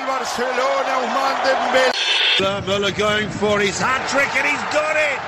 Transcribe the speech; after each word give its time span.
del 0.00 0.06
Barcelona, 0.06 0.98
Ousmane 0.98 1.40
Dembélé. 1.44 1.90
Muller 2.66 2.92
going 2.92 3.28
for 3.28 3.60
his 3.60 3.78
hat 3.78 4.08
trick 4.08 4.34
and 4.36 4.46
he's 4.46 4.62
got 4.72 4.96
it. 4.96 5.20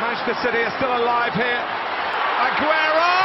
Manchester 0.00 0.34
City 0.42 0.58
are 0.58 0.76
still 0.76 0.96
alive 0.96 1.32
here. 1.34 1.62
Aguero! 2.46 3.22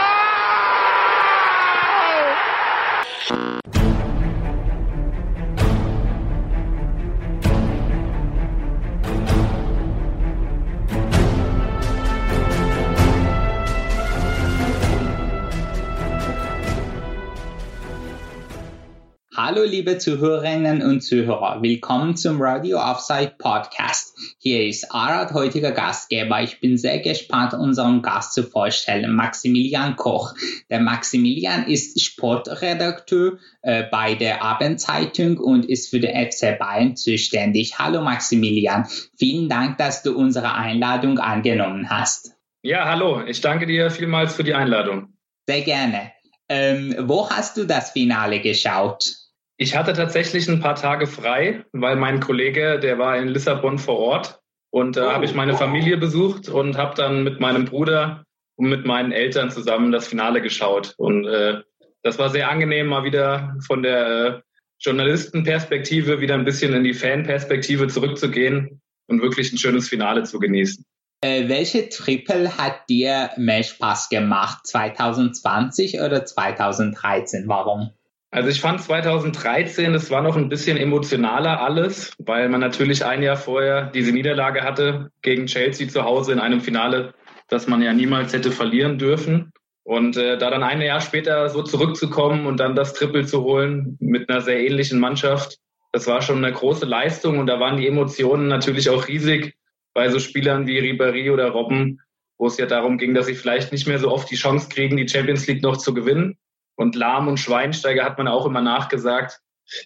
Hallo 19.50 19.64
liebe 19.64 19.98
Zuhörerinnen 19.98 20.82
und 20.82 21.00
Zuhörer, 21.00 21.62
willkommen 21.62 22.18
zum 22.18 22.42
Radio 22.42 22.80
Offside 22.80 23.36
Podcast. 23.38 24.14
Hier 24.40 24.68
ist 24.68 24.92
Arad, 24.92 25.34
heutiger 25.34 25.72
Gastgeber. 25.72 26.42
Ich 26.42 26.60
bin 26.60 26.78
sehr 26.78 27.00
gespannt, 27.00 27.54
unseren 27.54 28.02
Gast 28.02 28.34
zu 28.34 28.44
vorstellen, 28.44 29.16
Maximilian 29.16 29.96
Koch. 29.96 30.34
Der 30.70 30.82
Maximilian 30.82 31.66
ist 31.66 32.02
Sportredakteur 32.02 33.38
äh, 33.62 33.84
bei 33.90 34.16
der 34.16 34.44
Abendzeitung 34.44 35.38
und 35.38 35.64
ist 35.64 35.92
für 35.92 36.02
den 36.02 36.30
FC 36.30 36.60
Bayern 36.60 36.98
zuständig. 36.98 37.80
Hallo 37.80 38.02
Maximilian, 38.02 38.86
vielen 39.18 39.48
Dank, 39.48 39.78
dass 39.78 40.04
du 40.04 40.14
unsere 40.14 40.56
Einladung 40.56 41.20
angenommen 41.20 41.90
hast. 41.90 42.34
Ja, 42.64 42.84
hallo, 42.84 43.24
ich 43.26 43.40
danke 43.40 43.66
dir 43.66 43.92
vielmals 43.92 44.36
für 44.36 44.44
die 44.44 44.56
Einladung. 44.56 45.14
Sehr 45.48 45.62
gerne. 45.62 46.12
Ähm, 46.50 46.96
wo 47.00 47.30
hast 47.30 47.56
du 47.56 47.64
das 47.64 47.92
Finale 47.92 48.42
geschaut? 48.42 49.27
Ich 49.58 49.76
hatte 49.76 49.94
tatsächlich 49.94 50.48
ein 50.48 50.60
paar 50.60 50.76
Tage 50.76 51.08
frei, 51.08 51.66
weil 51.72 51.96
mein 51.96 52.20
Kollege, 52.20 52.80
der 52.80 53.00
war 53.00 53.18
in 53.18 53.28
Lissabon 53.28 53.80
vor 53.80 53.98
Ort 53.98 54.40
und 54.70 54.98
da 54.98 55.10
äh, 55.10 55.14
habe 55.14 55.26
ich 55.26 55.34
meine 55.34 55.56
Familie 55.56 55.98
besucht 55.98 56.48
und 56.48 56.78
habe 56.78 56.96
dann 56.96 57.24
mit 57.24 57.40
meinem 57.40 57.66
Bruder 57.66 58.24
und 58.56 58.70
mit 58.70 58.86
meinen 58.86 59.12
Eltern 59.12 59.50
zusammen 59.50 59.92
das 59.92 60.08
Finale 60.08 60.42
geschaut. 60.42 60.94
Und 60.98 61.26
äh, 61.26 61.62
das 62.04 62.20
war 62.20 62.30
sehr 62.30 62.50
angenehm, 62.50 62.88
mal 62.88 63.04
wieder 63.04 63.56
von 63.66 63.82
der 63.82 64.08
äh, 64.08 64.42
Journalistenperspektive 64.80 66.22
wieder 66.22 66.36
ein 66.36 66.46
bisschen 66.46 66.74
in 66.74 66.84
die 66.84 66.94
Fanperspektive 66.94 67.88
zurückzugehen 67.88 68.80
und 69.08 69.22
wirklich 69.24 69.52
ein 69.52 69.58
schönes 69.58 69.90
Finale 69.90 70.24
zu 70.24 70.38
genießen. 70.38 70.86
Äh, 71.22 71.50
welche 71.50 71.90
Triple 71.90 72.60
hat 72.60 72.88
dir 72.90 73.32
mehr 73.38 73.64
Spaß 73.64 74.10
gemacht? 74.10 74.68
2020 74.68 76.00
oder 76.02 76.26
2013? 76.26 77.48
Warum? 77.48 77.90
Also 78.30 78.50
ich 78.50 78.60
fand 78.60 78.82
2013, 78.82 79.94
es 79.94 80.12
war 80.12 80.22
noch 80.22 80.36
ein 80.36 80.50
bisschen 80.50 80.78
emotionaler 80.78 81.62
alles, 81.62 82.14
weil 82.20 82.50
man 82.50 82.60
natürlich 82.60 83.06
ein 83.06 83.24
Jahr 83.24 83.38
vorher 83.38 83.90
diese 83.90 84.12
Niederlage 84.12 84.64
hatte 84.64 85.12
gegen 85.22 85.46
Chelsea 85.46 85.88
zu 85.88 86.04
Hause 86.04 86.34
in 86.34 86.40
einem 86.40 86.60
Finale, 86.60 87.14
das 87.48 87.68
man 87.68 87.82
ja 87.82 87.94
niemals 87.94 88.34
hätte 88.34 88.52
verlieren 88.52 88.98
dürfen. 88.98 89.54
Und 89.84 90.18
äh, 90.18 90.38
da 90.38 90.50
dann 90.50 90.64
ein 90.64 90.82
Jahr 90.82 91.00
später 91.00 91.48
so 91.48 91.64
zurückzukommen 91.64 92.46
und 92.46 92.60
dann 92.60 92.76
das 92.76 92.94
Triple 92.94 93.26
zu 93.26 93.44
holen 93.44 93.98
mit 94.02 94.30
einer 94.30 94.42
sehr 94.42 94.60
ähnlichen 94.60 95.00
Mannschaft, 95.00 95.60
das 95.94 96.08
war 96.08 96.22
schon 96.22 96.44
eine 96.44 96.54
große 96.54 96.86
Leistung 96.86 97.40
und 97.40 97.48
da 97.48 97.62
waren 97.62 97.78
die 97.78 97.88
Emotionen 97.88 98.50
natürlich 98.50 98.90
auch 98.90 99.08
riesig 99.08 99.56
bei 99.94 100.10
so 100.10 100.20
Spielern 100.20 100.68
wie 100.68 100.80
Ribéry 100.80 101.32
oder 101.32 101.50
Robben, 101.50 102.02
wo 102.38 102.48
es 102.48 102.58
ja 102.58 102.66
darum 102.66 102.98
ging, 102.98 103.14
dass 103.14 103.28
sie 103.28 103.36
vielleicht 103.36 103.72
nicht 103.72 103.88
mehr 103.88 103.98
so 103.98 104.12
oft 104.12 104.30
die 104.30 104.36
Chance 104.36 104.68
kriegen, 104.68 104.98
die 104.98 105.08
Champions 105.08 105.48
League 105.48 105.64
noch 105.64 105.78
zu 105.78 105.94
gewinnen. 105.94 106.38
Und 106.78 106.96
Lahm 106.96 107.28
und 107.28 107.40
Schweinsteiger 107.40 108.06
hat 108.06 108.18
man 108.18 108.28
auch 108.28 108.46
immer 108.46 108.62
nachgesagt, 108.62 109.42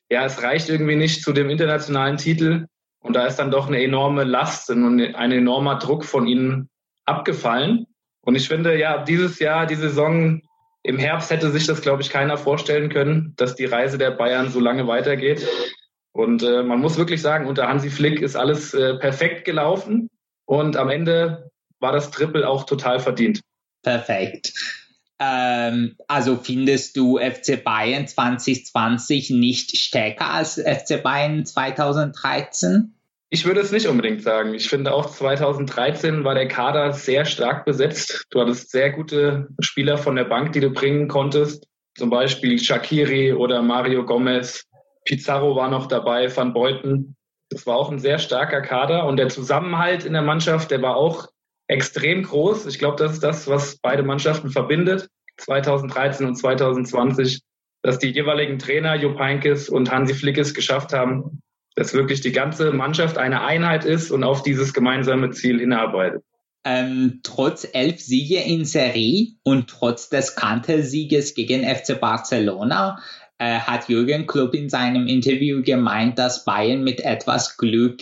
ja, 0.10 0.26
es 0.26 0.44
reicht 0.44 0.70
irgendwie 0.70 0.96
nicht 0.96 1.24
zu 1.24 1.34
dem 1.34 1.50
internationalen 1.50 2.18
Titel. 2.18 2.68
Und 3.00 3.16
da 3.16 3.26
ist 3.26 3.38
dann 3.38 3.50
doch 3.50 3.68
eine 3.68 3.82
enorme 3.82 4.26
Last 4.26 4.70
und 4.70 5.02
ein 5.02 5.32
enormer 5.32 5.80
Druck 5.80 6.06
von 6.06 6.28
ihnen 6.28 6.70
abgefallen. 7.06 7.88
Und 8.22 8.36
ich 8.36 8.48
finde, 8.48 8.78
ja, 8.78 9.04
dieses 9.04 9.40
Jahr, 9.40 9.66
die 9.66 9.76
Saison 9.76 10.42
im 10.84 10.98
Herbst 11.00 11.32
hätte 11.32 11.50
sich 11.50 11.66
das, 11.66 11.82
glaube 11.82 12.02
ich, 12.02 12.10
keiner 12.10 12.38
vorstellen 12.38 12.90
können, 12.90 13.34
dass 13.38 13.56
die 13.56 13.66
Reise 13.66 13.98
der 13.98 14.12
Bayern 14.12 14.50
so 14.50 14.60
lange 14.60 14.88
weitergeht. 14.88 15.48
Und 16.12 16.44
äh, 16.44 16.62
man 16.62 16.80
muss 16.80 16.98
wirklich 16.98 17.22
sagen, 17.22 17.48
unter 17.48 17.68
Hansi 17.68 17.90
Flick 17.90 18.22
ist 18.22 18.36
alles 18.36 18.74
äh, 18.74 18.96
perfekt 18.96 19.46
gelaufen. 19.46 20.10
Und 20.46 20.76
am 20.76 20.90
Ende 20.90 21.50
war 21.80 21.94
das 21.94 22.12
Triple 22.12 22.48
auch 22.48 22.66
total 22.66 23.00
verdient. 23.00 23.42
Perfekt. 23.82 24.54
Ähm, 25.24 25.98
also 26.08 26.36
findest 26.36 26.98
du 26.98 27.20
FC 27.20 27.64
Bayern 27.64 28.08
2020 28.08 29.30
nicht 29.30 29.78
stärker 29.78 30.32
als 30.32 30.56
FC 30.56 31.04
Bayern 31.04 31.46
2013? 31.46 32.96
Ich 33.30 33.46
würde 33.46 33.62
es 33.62 33.72
nicht 33.72 33.88
unbedingt 33.88 34.24
sagen. 34.24 34.56
Ich 34.56 34.68
finde 34.68 34.92
auch 34.94 35.12
2013 35.12 36.24
war 36.24 36.34
der 36.34 36.48
Kader 36.48 36.92
sehr 36.92 37.26
stark 37.26 37.66
besetzt. 37.66 38.26
Du 38.32 38.42
hattest 38.42 38.72
sehr 38.72 38.92
gute 38.92 39.48
Spieler 39.60 40.00
von 40.00 40.16
der 40.16 40.26
Bank, 40.26 40.54
die 40.54 40.60
du 40.60 40.72
bringen 40.72 41.08
konntest. 41.08 41.68
Zum 41.96 42.10
Beispiel 42.10 42.58
Shakiri 42.58 43.34
oder 43.34 43.62
Mario 43.62 44.04
Gomez. 44.04 44.66
Pizarro 45.06 45.56
war 45.56 45.70
noch 45.70 45.86
dabei, 45.86 46.36
Van 46.36 46.52
Beuten. 46.52 47.16
Das 47.50 47.68
war 47.68 47.76
auch 47.76 47.92
ein 47.92 48.00
sehr 48.00 48.18
starker 48.18 48.62
Kader 48.62 49.06
und 49.06 49.18
der 49.18 49.30
Zusammenhalt 49.30 50.04
in 50.04 50.14
der 50.14 50.22
Mannschaft, 50.24 50.72
der 50.72 50.82
war 50.82 50.96
auch 50.96 51.28
extrem 51.72 52.24
groß. 52.24 52.66
Ich 52.66 52.80
glaube, 52.80 52.98
das 52.98 53.14
ist 53.14 53.24
das, 53.24 53.48
was 53.48 53.78
beide 53.78 54.04
Mannschaften 54.04 54.50
verbindet, 54.50 55.08
2013 55.38 56.28
und 56.28 56.36
2020, 56.36 57.42
dass 57.82 57.98
die 57.98 58.10
jeweiligen 58.10 58.60
Trainer 58.60 58.96
Jupp 58.96 59.18
Heynckes 59.18 59.70
und 59.70 59.90
Hansi 59.90 60.14
Flick 60.14 60.38
es 60.38 60.54
geschafft 60.54 60.92
haben, 60.92 61.42
dass 61.76 61.94
wirklich 61.94 62.20
die 62.20 62.34
ganze 62.34 62.72
Mannschaft 62.72 63.18
eine 63.18 63.42
Einheit 63.42 63.86
ist 63.86 64.12
und 64.12 64.24
auf 64.24 64.44
dieses 64.44 64.74
gemeinsame 64.74 65.32
Ziel 65.32 65.60
hinarbeitet. 65.60 66.24
Ähm, 66.66 67.22
trotz 67.24 67.68
elf 67.72 68.02
Siege 68.02 68.42
in 68.42 68.66
Serie 68.66 69.30
und 69.44 69.68
trotz 69.68 70.10
des 70.10 70.36
Kantersieges 70.36 71.34
gegen 71.34 71.64
FC 71.64 72.00
Barcelona 72.00 73.00
äh, 73.40 73.60
hat 73.60 73.88
Jürgen 73.88 74.28
Klopp 74.28 74.54
in 74.54 74.70
seinem 74.70 75.08
Interview 75.08 75.64
gemeint, 75.64 76.20
dass 76.20 76.44
Bayern 76.44 76.84
mit 76.84 77.00
etwas 77.00 77.58
Glück 77.58 78.02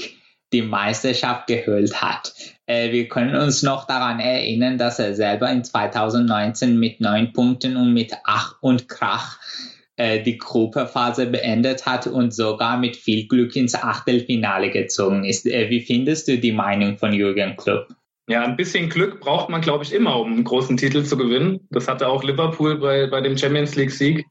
die 0.53 0.61
Meisterschaft 0.61 1.47
geholt 1.47 2.01
hat. 2.01 2.33
Äh, 2.65 2.91
wir 2.91 3.07
können 3.07 3.35
uns 3.35 3.63
noch 3.63 3.85
daran 3.85 4.19
erinnern, 4.19 4.77
dass 4.77 4.99
er 4.99 5.13
selber 5.13 5.49
in 5.51 5.63
2019 5.63 6.79
mit 6.79 7.01
neun 7.01 7.33
Punkten 7.33 7.77
und 7.77 7.93
mit 7.93 8.13
Ach 8.23 8.55
und 8.61 8.87
Krach 8.89 9.39
äh, 9.95 10.23
die 10.23 10.37
Gruppephase 10.37 11.25
beendet 11.27 11.85
hat 11.85 12.07
und 12.07 12.33
sogar 12.33 12.77
mit 12.77 12.95
viel 12.95 13.27
Glück 13.27 13.55
ins 13.55 13.75
Achtelfinale 13.75 14.71
gezogen 14.71 15.25
ist. 15.25 15.45
Äh, 15.45 15.69
wie 15.69 15.81
findest 15.81 16.27
du 16.27 16.37
die 16.37 16.53
Meinung 16.53 16.97
von 16.97 17.13
Jürgen 17.13 17.55
Klopp? 17.57 17.87
Ja, 18.29 18.43
ein 18.43 18.55
bisschen 18.55 18.89
Glück 18.89 19.19
braucht 19.19 19.49
man, 19.49 19.59
glaube 19.59 19.83
ich, 19.83 19.91
immer, 19.91 20.19
um 20.19 20.31
einen 20.31 20.43
großen 20.43 20.77
Titel 20.77 21.03
zu 21.03 21.17
gewinnen. 21.17 21.67
Das 21.71 21.87
hatte 21.87 22.07
auch 22.07 22.23
Liverpool 22.23 22.77
bei, 22.77 23.07
bei 23.07 23.21
dem 23.21 23.37
Champions 23.37 23.75
League-Sieg. 23.75 24.25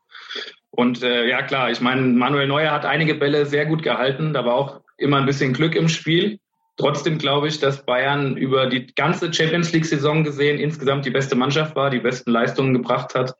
Und 0.70 1.02
äh, 1.02 1.28
ja, 1.28 1.42
klar, 1.42 1.70
ich 1.70 1.80
meine, 1.80 2.02
Manuel 2.02 2.46
Neuer 2.46 2.70
hat 2.70 2.86
einige 2.86 3.16
Bälle 3.16 3.44
sehr 3.44 3.66
gut 3.66 3.82
gehalten. 3.82 4.32
Da 4.32 4.44
war 4.44 4.54
auch 4.54 4.80
immer 4.98 5.19
ein 5.19 5.26
bisschen 5.26 5.53
Glück 5.53 5.75
im 5.75 5.88
Spiel. 5.88 6.38
Trotzdem 6.76 7.19
glaube 7.19 7.48
ich, 7.48 7.59
dass 7.59 7.84
Bayern 7.84 8.36
über 8.36 8.66
die 8.66 8.86
ganze 8.94 9.32
Champions 9.32 9.72
League-Saison 9.72 10.22
gesehen 10.22 10.59
insgesamt 10.59 11.04
die 11.06 11.10
beste 11.10 11.34
Mannschaft 11.34 11.75
war, 11.75 11.91
die 11.91 11.98
besten 11.98 12.31
Leistungen 12.31 12.72
gebracht 12.72 13.14
hat. 13.14 13.34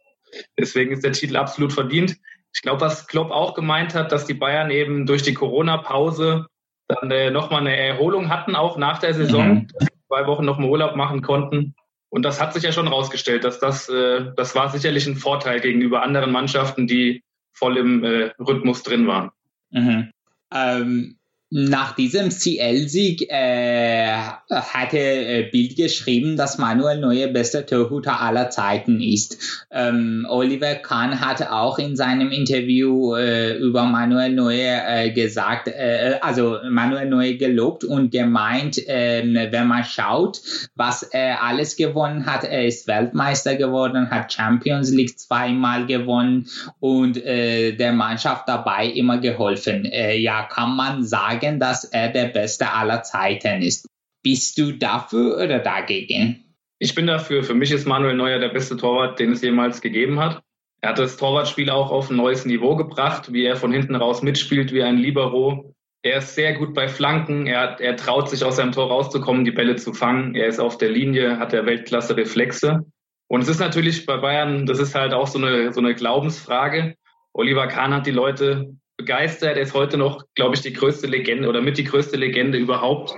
Deswegen 0.59 0.93
ist 0.93 1.05
der 1.05 1.13
Titel 1.13 1.37
absolut 1.37 1.73
verdient. 1.73 2.17
Ich 2.53 2.63
glaube, 2.63 2.81
was 2.81 3.07
Klopp 3.07 3.31
auch 3.31 3.55
gemeint 3.55 3.95
hat, 3.95 4.11
dass 4.11 4.27
die 4.27 4.35
Bayern 4.35 4.71
eben 4.71 5.07
durch 5.07 5.23
die 5.23 5.35
Corona-Pause 5.35 6.47
dann 6.89 7.11
äh, 7.11 7.31
nochmal 7.31 7.61
eine 7.61 7.77
Erholung 7.77 8.31
hatten, 8.31 8.57
auch 8.57 8.77
nach 8.77 8.99
der 8.99 9.15
Saison, 9.15 9.49
mhm. 9.49 9.69
dass 9.69 9.85
sie 9.85 10.07
zwei 10.09 10.27
Wochen 10.27 10.45
nochmal 10.45 10.71
Urlaub 10.71 10.97
machen 10.97 11.23
konnten. 11.23 11.75
Und 12.11 12.23
das 12.23 12.41
hat 12.41 12.55
sich 12.55 12.63
ja 12.63 12.73
schon 12.73 12.89
rausgestellt, 12.89 13.45
dass 13.45 13.61
das, 13.61 13.89
äh, 13.89 14.33
das 14.37 14.55
war 14.55 14.71
sicherlich 14.71 15.07
ein 15.07 15.17
Vorteil 15.17 15.61
gegenüber 15.61 16.03
anderen 16.03 16.33
Mannschaften, 16.33 16.87
die 16.87 17.23
voll 17.53 17.77
im 17.77 18.03
äh, 18.03 18.31
Rhythmus 18.39 18.83
drin 18.83 19.07
waren. 19.07 19.31
Mhm. 19.71 20.11
Ähm, 20.53 21.19
nach 21.51 21.95
diesem 21.95 22.29
CL-Sieg 22.29 23.31
äh, 23.31 24.13
hatte 24.51 24.99
äh, 24.99 25.49
Bild 25.51 25.77
geschrieben, 25.77 26.37
dass 26.37 26.59
Manuel 26.59 27.01
Neuer 27.01 27.29
bester 27.29 27.65
Torhüter 27.65 28.21
aller 28.21 28.51
Zeiten 28.51 29.01
ist. 29.01 29.67
Ähm, 29.71 30.27
Oliver 30.29 30.75
Kahn 30.75 31.23
hat 31.23 31.41
auch 31.49 31.79
in 31.79 31.97
seinem 31.97 32.33
Interview 32.33 33.15
äh, 33.15 33.57
über 33.57 33.85
Manuel 33.85 34.35
Neuer 34.35 34.83
äh, 34.87 35.11
gesagt, 35.11 35.69
äh, 35.69 36.19
also 36.21 36.59
Manuel 36.69 37.09
Neuer 37.09 37.33
gelobt 37.35 37.83
und 37.83 38.13
gemeint, 38.13 38.87
äh, 38.87 39.23
wenn 39.51 39.69
man 39.69 39.85
schaut, 39.85 40.43
was 40.75 41.03
er 41.03 41.43
alles 41.43 41.77
gewonnen 41.77 42.27
hat, 42.27 42.45
er 42.45 42.67
ist 42.67 42.87
Weltmeister 42.87 43.57
geworden, 43.57 44.11
hat 44.11 44.31
Champions 44.31 44.91
League 44.91 45.19
zweimal 45.19 45.87
gewonnen 45.87 46.47
und 46.79 47.17
äh, 47.25 47.73
der 47.73 47.93
Mannschaft 47.93 48.47
dabei 48.49 48.87
immer 48.87 49.17
geholfen. 49.17 49.89
Ja, 49.91 50.43
kann 50.43 50.77
man 50.77 51.05
sagen, 51.05 51.38
sagen, 51.39 51.61
dass 51.61 51.85
er 51.85 52.09
der 52.09 52.27
Beste 52.27 52.73
aller 52.73 53.03
Zeiten 53.03 53.63
ist. 53.63 53.89
Bist 54.23 54.59
du 54.59 54.73
dafür 54.73 55.37
oder 55.37 55.59
dagegen? 55.61 56.55
Ich 56.79 56.95
bin 56.95 57.07
dafür. 57.07 57.43
Für 57.43 57.55
mich 57.55 57.71
ist 57.71 57.87
Manuel 57.87 58.15
Neuer 58.15 58.39
der 58.39 58.49
beste 58.49 58.77
Torwart, 58.77 59.19
den 59.19 59.33
es 59.33 59.43
jemals 59.43 59.81
gegeben 59.81 60.21
hat. 60.21 60.43
Er 60.81 60.91
hat 60.91 60.99
das 60.99 61.17
Torwartspiel 61.17 61.71
auch 61.71 61.91
auf 61.91 62.11
ein 62.11 62.17
neues 62.17 62.45
Niveau 62.45 62.77
gebracht, 62.77 63.33
wie 63.33 63.45
er 63.45 63.57
von 63.57 63.73
hinten 63.73 63.97
raus 63.97 64.23
mitspielt, 64.23 64.73
wie 64.73 64.83
ein 64.83 64.97
Libero. 64.97 65.75
Er 66.03 66.19
ist 66.19 66.37
sehr 66.37 66.55
gut 66.55 66.75
bei 66.75 66.87
Flanken. 66.87 67.49
Er, 67.49 67.61
hat, 67.61 67.81
er 67.81 67.97
traut 67.97 68.31
sich 68.31 68.45
aus 68.45 68.57
seinem 68.57 68.71
Tor 68.71 68.89
rauszukommen, 68.89 69.45
die 69.45 69.51
Bälle 69.51 69.75
zu 69.75 69.93
fangen. 69.93 70.37
Er 70.37 70.47
ist 70.47 70.61
auf 70.61 70.79
der 70.79 70.91
Linie, 70.91 71.39
hat 71.39 71.53
der 71.53 71.67
Weltklasse 71.67 72.17
Reflexe. 72.17 72.85
Und 73.27 73.41
es 73.41 73.49
ist 73.49 73.59
natürlich 73.59 74.07
bei 74.07 74.17
Bayern, 74.17 74.67
das 74.67 74.79
ist 74.79 74.95
halt 74.95 75.13
auch 75.13 75.27
so 75.27 75.39
eine, 75.39 75.73
so 75.73 75.81
eine 75.81 75.95
Glaubensfrage. 75.95 76.95
Oliver 77.33 77.67
Kahn 77.67 77.93
hat 77.93 78.07
die 78.07 78.13
Leute 78.13 78.79
begeistert. 78.99 79.57
Er 79.57 79.63
ist 79.63 79.73
heute 79.73 79.97
noch, 79.97 80.25
glaube 80.35 80.57
ich, 80.57 80.61
die 80.61 80.73
größte 80.75 81.07
Legende 81.07 81.49
oder 81.49 81.63
mit 81.63 81.79
die 81.79 81.85
größte 81.85 82.19
Legende 82.19 82.59
überhaupt. 82.59 83.15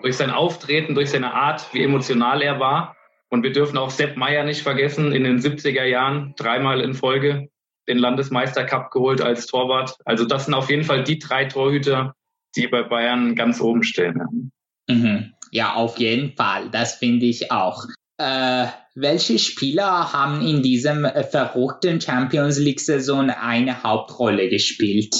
Durch 0.00 0.16
sein 0.16 0.30
Auftreten, 0.30 0.94
durch 0.94 1.10
seine 1.10 1.34
Art, 1.34 1.66
wie 1.74 1.82
emotional 1.82 2.40
er 2.40 2.58
war. 2.58 2.96
Und 3.28 3.42
wir 3.42 3.52
dürfen 3.52 3.76
auch 3.76 3.90
Sepp 3.90 4.16
Meyer 4.16 4.44
nicht 4.44 4.62
vergessen, 4.62 5.12
in 5.12 5.24
den 5.24 5.40
70er 5.40 5.84
Jahren 5.84 6.34
dreimal 6.36 6.80
in 6.80 6.94
Folge 6.94 7.48
den 7.88 7.98
Landesmeistercup 7.98 8.90
geholt 8.90 9.20
als 9.20 9.46
Torwart. 9.46 9.98
Also 10.04 10.24
das 10.24 10.46
sind 10.46 10.54
auf 10.54 10.70
jeden 10.70 10.84
Fall 10.84 11.04
die 11.04 11.18
drei 11.18 11.44
Torhüter, 11.44 12.14
die 12.56 12.66
bei 12.68 12.82
Bayern 12.82 13.34
ganz 13.34 13.60
oben 13.60 13.82
stehen. 13.82 14.50
Mhm. 14.88 15.34
Ja, 15.50 15.74
auf 15.74 15.98
jeden 15.98 16.34
Fall. 16.36 16.70
Das 16.70 16.94
finde 16.94 17.26
ich 17.26 17.50
auch. 17.50 17.84
Äh, 18.18 18.66
welche 18.94 19.38
Spieler 19.38 20.12
haben 20.12 20.46
in 20.46 20.62
diesem 20.62 21.06
verrückten 21.30 22.00
Champions 22.00 22.58
League-Saison 22.58 23.30
eine 23.30 23.82
Hauptrolle 23.82 24.48
gespielt? 24.48 25.16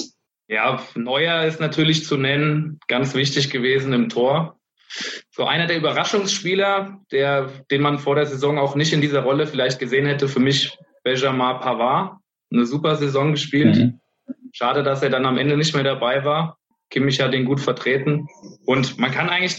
Ja, 0.46 0.81
Neuer 0.94 1.44
ist 1.44 1.61
natürlich 1.61 2.05
zu 2.05 2.17
nennen, 2.17 2.79
ganz 2.87 3.14
wichtig 3.14 3.50
gewesen 3.50 3.93
im 3.93 4.08
Tor 4.08 4.58
so 5.31 5.44
einer 5.44 5.67
der 5.67 5.79
Überraschungsspieler, 5.79 7.00
der, 7.11 7.50
den 7.70 7.82
man 7.82 7.99
vor 7.99 8.14
der 8.14 8.26
Saison 8.26 8.58
auch 8.58 8.76
nicht 8.76 8.93
in 8.93 9.00
dieser 9.00 9.23
Rolle 9.23 9.46
vielleicht 9.46 9.79
gesehen 9.79 10.06
hätte, 10.06 10.29
für 10.29 10.41
mich 10.41 10.76
Benjamin 11.02 11.58
Pavard. 11.61 12.19
Eine 12.52 12.67
super 12.67 12.96
Saison 12.96 13.32
gespielt. 13.32 13.76
Mhm. 13.76 14.00
Schade, 14.52 14.82
dass 14.82 15.02
er 15.02 15.11
dann 15.11 15.26
am 15.26 15.38
Ende 15.38 15.56
nicht 15.56 15.75
mehr 15.75 15.82
dabei 15.82 16.25
war. 16.25 16.58
Kimmich 16.90 17.20
hat 17.20 17.34
ihn 17.34 17.44
gut 17.44 17.60
vertreten. 17.60 18.28
Und 18.66 18.98
man 18.98 19.10
kann 19.10 19.28
eigentlich 19.28 19.56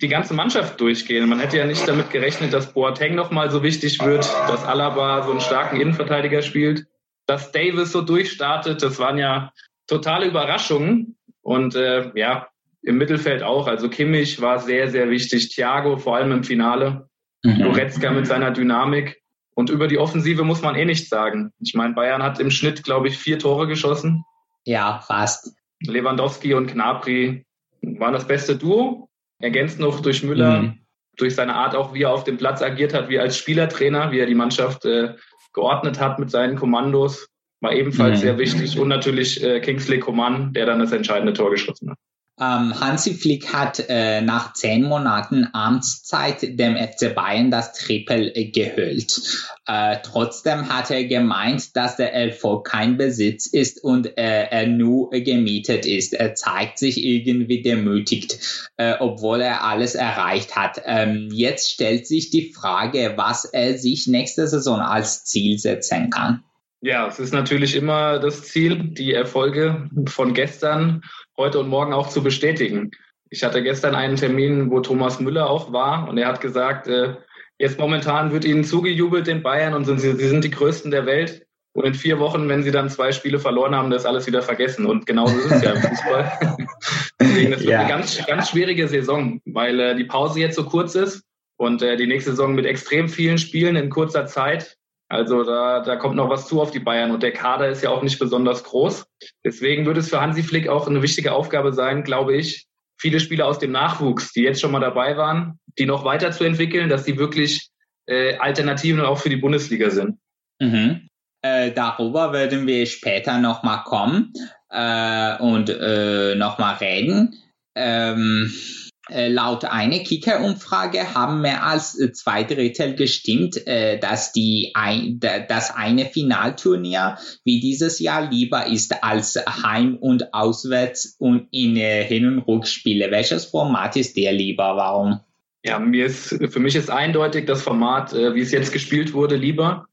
die 0.00 0.08
ganze 0.08 0.34
Mannschaft 0.34 0.80
durchgehen. 0.80 1.28
Man 1.28 1.40
hätte 1.40 1.58
ja 1.58 1.66
nicht 1.66 1.86
damit 1.88 2.10
gerechnet, 2.10 2.52
dass 2.52 2.72
Boateng 2.72 3.14
nochmal 3.14 3.50
so 3.50 3.62
wichtig 3.62 4.00
wird, 4.04 4.24
dass 4.48 4.64
Alaba 4.64 5.22
so 5.22 5.32
einen 5.32 5.40
starken 5.40 5.80
Innenverteidiger 5.80 6.42
spielt, 6.42 6.86
dass 7.26 7.52
Davis 7.52 7.92
so 7.92 8.02
durchstartet. 8.02 8.82
Das 8.82 8.98
waren 8.98 9.18
ja 9.18 9.52
totale 9.86 10.26
Überraschungen. 10.26 11.16
Und 11.42 11.74
äh, 11.74 12.10
ja, 12.14 12.48
im 12.82 12.98
Mittelfeld 12.98 13.42
auch. 13.42 13.66
Also 13.66 13.88
Kimmich 13.88 14.40
war 14.40 14.60
sehr, 14.60 14.88
sehr 14.90 15.10
wichtig. 15.10 15.50
Thiago 15.50 15.98
vor 15.98 16.16
allem 16.16 16.32
im 16.32 16.44
Finale. 16.44 17.08
Mhm. 17.42 17.62
Goretzka 17.62 18.10
mit 18.10 18.26
seiner 18.26 18.52
Dynamik. 18.52 19.20
Und 19.54 19.70
über 19.70 19.88
die 19.88 19.98
Offensive 19.98 20.44
muss 20.44 20.62
man 20.62 20.74
eh 20.74 20.84
nichts 20.84 21.08
sagen. 21.08 21.52
Ich 21.60 21.74
meine, 21.74 21.94
Bayern 21.94 22.22
hat 22.22 22.38
im 22.38 22.50
Schnitt, 22.50 22.84
glaube 22.84 23.08
ich, 23.08 23.18
vier 23.18 23.38
Tore 23.38 23.66
geschossen. 23.66 24.24
Ja, 24.64 25.00
fast. 25.06 25.56
Lewandowski 25.80 26.54
und 26.54 26.68
Knapri 26.68 27.44
waren 27.82 28.12
das 28.12 28.26
beste 28.26 28.56
Duo. 28.56 29.08
Ergänzt 29.38 29.78
noch 29.78 30.00
durch 30.00 30.22
Müller, 30.22 30.62
mhm. 30.62 30.78
durch 31.16 31.34
seine 31.34 31.54
Art 31.54 31.74
auch, 31.74 31.92
wie 31.92 32.04
er 32.04 32.12
auf 32.12 32.24
dem 32.24 32.38
Platz 32.38 32.62
agiert 32.62 32.94
hat, 32.94 33.08
wie 33.08 33.18
als 33.18 33.36
Spielertrainer, 33.36 34.10
wie 34.12 34.18
er 34.18 34.26
die 34.26 34.34
Mannschaft 34.34 34.84
äh, 34.86 35.14
geordnet 35.52 36.00
hat 36.00 36.18
mit 36.18 36.30
seinen 36.30 36.56
Kommandos, 36.56 37.28
war 37.60 37.72
ebenfalls 37.72 38.18
mhm. 38.18 38.22
sehr 38.22 38.38
wichtig. 38.38 38.78
Und 38.78 38.88
natürlich 38.88 39.42
äh, 39.42 39.60
Kingsley 39.60 40.00
Coman, 40.00 40.52
der 40.52 40.66
dann 40.66 40.78
das 40.78 40.92
entscheidende 40.92 41.32
Tor 41.32 41.50
geschossen 41.50 41.90
hat. 41.90 41.98
Ähm, 42.38 42.78
Hansi 42.78 43.14
Flick 43.14 43.54
hat 43.54 43.82
äh, 43.88 44.20
nach 44.20 44.52
zehn 44.52 44.82
Monaten 44.82 45.48
Amtszeit 45.54 46.58
dem 46.58 46.76
FC 46.76 47.14
Bayern 47.14 47.50
das 47.50 47.72
Triple 47.72 48.34
äh, 48.34 48.50
gehüllt. 48.50 49.22
Äh, 49.66 49.96
trotzdem 50.02 50.68
hat 50.68 50.90
er 50.90 51.04
gemeint, 51.04 51.74
dass 51.76 51.96
der 51.96 52.12
Erfolg 52.12 52.66
kein 52.66 52.98
Besitz 52.98 53.46
ist 53.46 53.82
und 53.82 54.18
äh, 54.18 54.48
er 54.50 54.66
nur 54.66 55.10
gemietet 55.12 55.86
ist. 55.86 56.12
Er 56.12 56.34
zeigt 56.34 56.78
sich 56.78 57.02
irgendwie 57.02 57.62
demütigt, 57.62 58.68
äh, 58.76 58.96
obwohl 59.00 59.40
er 59.40 59.64
alles 59.64 59.94
erreicht 59.94 60.56
hat. 60.56 60.82
Ähm, 60.84 61.30
jetzt 61.32 61.70
stellt 61.70 62.06
sich 62.06 62.28
die 62.28 62.52
Frage, 62.52 63.14
was 63.16 63.46
er 63.46 63.78
sich 63.78 64.08
nächste 64.08 64.46
Saison 64.46 64.80
als 64.80 65.24
Ziel 65.24 65.58
setzen 65.58 66.10
kann. 66.10 66.44
Ja, 66.86 67.08
es 67.08 67.18
ist 67.18 67.34
natürlich 67.34 67.74
immer 67.74 68.20
das 68.20 68.44
Ziel, 68.44 68.76
die 68.76 69.12
Erfolge 69.12 69.90
von 70.06 70.34
gestern 70.34 71.02
heute 71.36 71.58
und 71.58 71.68
morgen 71.68 71.92
auch 71.92 72.10
zu 72.10 72.22
bestätigen. 72.22 72.92
Ich 73.28 73.42
hatte 73.42 73.60
gestern 73.64 73.96
einen 73.96 74.14
Termin, 74.14 74.70
wo 74.70 74.78
Thomas 74.78 75.18
Müller 75.18 75.50
auch 75.50 75.72
war 75.72 76.08
und 76.08 76.16
er 76.16 76.28
hat 76.28 76.40
gesagt, 76.40 76.86
äh, 76.86 77.16
jetzt 77.58 77.80
momentan 77.80 78.30
wird 78.30 78.44
ihnen 78.44 78.62
zugejubelt 78.62 79.26
den 79.26 79.42
Bayern 79.42 79.74
und 79.74 79.84
sie, 79.84 79.98
sie 79.98 80.28
sind 80.28 80.44
die 80.44 80.50
Größten 80.52 80.92
der 80.92 81.06
Welt. 81.06 81.44
Und 81.72 81.86
in 81.86 81.94
vier 81.94 82.20
Wochen, 82.20 82.48
wenn 82.48 82.62
sie 82.62 82.70
dann 82.70 82.88
zwei 82.88 83.10
Spiele 83.10 83.40
verloren 83.40 83.74
haben, 83.74 83.90
das 83.90 84.06
alles 84.06 84.28
wieder 84.28 84.42
vergessen. 84.42 84.86
Und 84.86 85.06
genau 85.06 85.26
so 85.26 85.36
ist 85.40 85.50
es 85.50 85.62
ja 85.62 85.72
im 85.72 85.82
Fußball. 85.82 86.38
Deswegen, 87.20 87.50
das 87.50 87.60
wird 87.62 87.70
ja. 87.70 87.80
eine 87.80 87.88
ganz, 87.88 88.24
ganz 88.28 88.50
schwierige 88.50 88.86
Saison, 88.86 89.40
weil 89.44 89.80
äh, 89.80 89.96
die 89.96 90.04
Pause 90.04 90.38
jetzt 90.38 90.54
so 90.54 90.62
kurz 90.62 90.94
ist 90.94 91.24
und 91.56 91.82
äh, 91.82 91.96
die 91.96 92.06
nächste 92.06 92.30
Saison 92.30 92.54
mit 92.54 92.64
extrem 92.64 93.08
vielen 93.08 93.38
Spielen 93.38 93.74
in 93.74 93.90
kurzer 93.90 94.26
Zeit. 94.26 94.76
Also 95.08 95.44
da, 95.44 95.80
da 95.80 95.96
kommt 95.96 96.16
noch 96.16 96.28
was 96.28 96.48
zu 96.48 96.60
auf 96.60 96.72
die 96.72 96.80
Bayern 96.80 97.12
und 97.12 97.22
der 97.22 97.32
Kader 97.32 97.68
ist 97.68 97.82
ja 97.82 97.90
auch 97.90 98.02
nicht 98.02 98.18
besonders 98.18 98.64
groß. 98.64 99.06
Deswegen 99.44 99.86
würde 99.86 100.00
es 100.00 100.08
für 100.08 100.20
Hansi 100.20 100.42
Flick 100.42 100.68
auch 100.68 100.88
eine 100.88 101.02
wichtige 101.02 101.32
Aufgabe 101.32 101.72
sein, 101.72 102.02
glaube 102.02 102.36
ich, 102.36 102.66
viele 102.98 103.20
Spieler 103.20 103.46
aus 103.46 103.58
dem 103.58 103.72
Nachwuchs, 103.72 104.32
die 104.32 104.42
jetzt 104.42 104.60
schon 104.60 104.72
mal 104.72 104.80
dabei 104.80 105.16
waren, 105.16 105.60
die 105.78 105.86
noch 105.86 106.04
weiterzuentwickeln, 106.04 106.88
dass 106.88 107.04
die 107.04 107.18
wirklich 107.18 107.70
äh, 108.06 108.36
Alternativen 108.38 109.00
auch 109.00 109.18
für 109.18 109.28
die 109.28 109.36
Bundesliga 109.36 109.90
sind. 109.90 110.18
Mhm. 110.60 111.08
Äh, 111.42 111.72
darüber 111.72 112.32
werden 112.32 112.66
wir 112.66 112.86
später 112.86 113.38
nochmal 113.38 113.84
kommen 113.84 114.32
äh, 114.70 115.36
und 115.38 115.68
äh, 115.68 116.34
nochmal 116.34 116.76
reden. 116.76 117.36
Ähm, 117.76 118.52
äh, 118.52 118.85
laut 119.08 119.64
einer 119.64 120.00
Kicker-Umfrage 120.00 121.14
haben 121.14 121.40
mehr 121.40 121.64
als 121.64 121.98
äh, 121.98 122.12
zwei 122.12 122.42
Drittel 122.42 122.96
gestimmt, 122.96 123.66
äh, 123.66 123.98
dass 123.98 124.32
die 124.32 124.72
ein, 124.74 125.20
das 125.20 125.74
eine 125.74 126.06
Finalturnier 126.06 127.16
wie 127.44 127.60
dieses 127.60 128.00
Jahr 128.00 128.28
lieber 128.28 128.66
ist 128.66 129.04
als 129.04 129.36
Heim- 129.36 129.96
und 129.96 130.34
Auswärts- 130.34 131.14
und 131.18 131.48
in 131.52 131.76
Hin- 131.76 132.26
und 132.26 132.38
Rückspiele. 132.40 133.10
Welches 133.10 133.44
Format 133.46 133.96
ist 133.96 134.16
dir 134.16 134.32
lieber? 134.32 134.76
Warum? 134.76 135.20
Ja, 135.64 135.78
mir 135.78 136.06
ist, 136.06 136.28
für 136.28 136.60
mich 136.60 136.74
ist 136.74 136.90
eindeutig 136.90 137.46
das 137.46 137.62
Format, 137.62 138.12
wie 138.12 138.40
es 138.40 138.52
jetzt 138.52 138.72
gespielt 138.72 139.12
wurde, 139.12 139.36
lieber. 139.36 139.86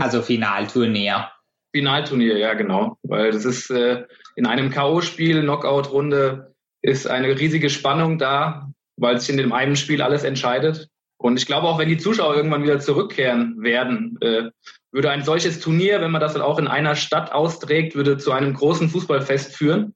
Also 0.00 0.22
Finalturnier. 0.22 1.30
Finalturnier, 1.72 2.38
ja, 2.38 2.54
genau. 2.54 2.98
Weil 3.02 3.32
das 3.32 3.44
ist 3.44 3.70
in 3.70 4.46
einem 4.46 4.70
K.O.-Spiel, 4.70 5.42
Knockout-Runde, 5.42 6.53
ist 6.84 7.06
eine 7.06 7.38
riesige 7.38 7.70
Spannung 7.70 8.18
da, 8.18 8.70
weil 8.96 9.18
sich 9.18 9.30
in 9.30 9.38
dem 9.38 9.52
einen 9.52 9.74
Spiel 9.74 10.02
alles 10.02 10.22
entscheidet. 10.22 10.88
Und 11.16 11.38
ich 11.38 11.46
glaube 11.46 11.66
auch, 11.66 11.78
wenn 11.78 11.88
die 11.88 11.96
Zuschauer 11.96 12.36
irgendwann 12.36 12.62
wieder 12.62 12.78
zurückkehren 12.78 13.62
werden, 13.62 14.18
äh, 14.20 14.50
würde 14.92 15.10
ein 15.10 15.24
solches 15.24 15.60
Turnier, 15.60 16.02
wenn 16.02 16.10
man 16.10 16.20
das 16.20 16.34
dann 16.34 16.42
auch 16.42 16.58
in 16.58 16.68
einer 16.68 16.94
Stadt 16.94 17.32
austrägt, 17.32 17.94
würde 17.94 18.18
zu 18.18 18.32
einem 18.32 18.52
großen 18.52 18.90
Fußballfest 18.90 19.56
führen. 19.56 19.94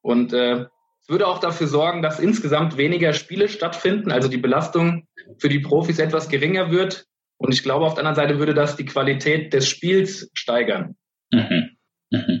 Und 0.00 0.32
äh, 0.32 0.66
es 1.00 1.08
würde 1.08 1.28
auch 1.28 1.38
dafür 1.38 1.68
sorgen, 1.68 2.02
dass 2.02 2.18
insgesamt 2.18 2.76
weniger 2.76 3.12
Spiele 3.12 3.48
stattfinden, 3.48 4.10
also 4.10 4.28
die 4.28 4.38
Belastung 4.38 5.06
für 5.38 5.48
die 5.48 5.60
Profis 5.60 6.00
etwas 6.00 6.28
geringer 6.28 6.72
wird. 6.72 7.06
Und 7.36 7.54
ich 7.54 7.62
glaube, 7.62 7.86
auf 7.86 7.94
der 7.94 8.04
anderen 8.04 8.16
Seite 8.16 8.40
würde 8.40 8.54
das 8.54 8.74
die 8.74 8.86
Qualität 8.86 9.52
des 9.52 9.68
Spiels 9.68 10.28
steigern. 10.34 10.96
Mhm. 11.32 11.76
Mhm. 12.10 12.37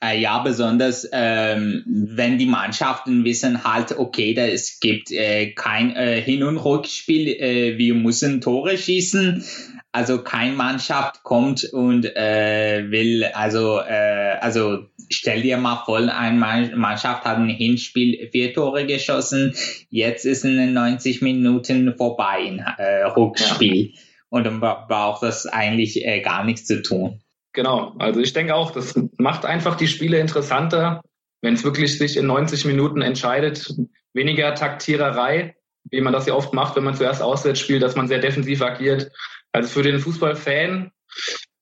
Äh, 0.00 0.20
ja, 0.20 0.38
besonders 0.38 1.08
ähm, 1.12 1.82
wenn 1.86 2.38
die 2.38 2.46
Mannschaften 2.46 3.24
wissen 3.24 3.64
halt, 3.64 3.98
okay, 3.98 4.32
da 4.32 4.46
es 4.46 4.78
gibt 4.78 5.10
äh, 5.10 5.52
kein 5.52 5.96
äh, 5.96 6.20
Hin- 6.22 6.44
und 6.44 6.58
Rückspiel, 6.58 7.28
äh, 7.28 7.78
wir 7.78 7.94
müssen 7.94 8.40
Tore 8.40 8.78
schießen. 8.78 9.44
Also 9.90 10.22
kein 10.22 10.54
Mannschaft 10.54 11.24
kommt 11.24 11.64
und 11.64 12.04
äh, 12.04 12.84
will, 12.90 13.24
also, 13.24 13.80
äh, 13.80 14.36
also 14.40 14.86
stell 15.08 15.42
dir 15.42 15.56
mal 15.56 15.82
vor, 15.84 15.98
eine 15.98 16.76
Mannschaft 16.76 17.24
hat 17.24 17.38
ein 17.38 17.48
Hinspiel 17.48 18.28
vier 18.30 18.54
Tore 18.54 18.86
geschossen, 18.86 19.54
jetzt 19.90 20.26
ist 20.26 20.44
in 20.44 20.58
den 20.58 20.74
90 20.74 21.22
Minuten 21.22 21.96
vorbei 21.96 22.46
ein 22.46 22.58
äh, 22.58 23.04
Rückspiel. 23.04 23.92
Ja. 23.94 24.00
Und 24.28 24.44
dann 24.44 24.60
braucht 24.60 25.22
das 25.22 25.46
eigentlich 25.46 26.04
äh, 26.04 26.20
gar 26.20 26.44
nichts 26.44 26.66
zu 26.66 26.82
tun. 26.82 27.20
Genau, 27.58 27.92
also 27.98 28.20
ich 28.20 28.32
denke 28.32 28.54
auch, 28.54 28.70
das 28.70 28.94
macht 29.16 29.44
einfach 29.44 29.74
die 29.74 29.88
Spiele 29.88 30.20
interessanter, 30.20 31.02
wenn 31.42 31.54
es 31.54 31.64
wirklich 31.64 31.98
sich 31.98 32.16
in 32.16 32.24
90 32.24 32.66
Minuten 32.66 33.02
entscheidet. 33.02 33.74
Weniger 34.12 34.54
Taktiererei, 34.54 35.56
wie 35.90 36.00
man 36.00 36.12
das 36.12 36.26
ja 36.26 36.34
oft 36.34 36.52
macht, 36.52 36.76
wenn 36.76 36.84
man 36.84 36.94
zuerst 36.94 37.20
auswärts 37.20 37.58
spielt, 37.58 37.82
dass 37.82 37.96
man 37.96 38.06
sehr 38.06 38.20
defensiv 38.20 38.62
agiert. 38.62 39.10
Also 39.50 39.70
für 39.70 39.82
den 39.82 39.98
Fußballfan 39.98 40.92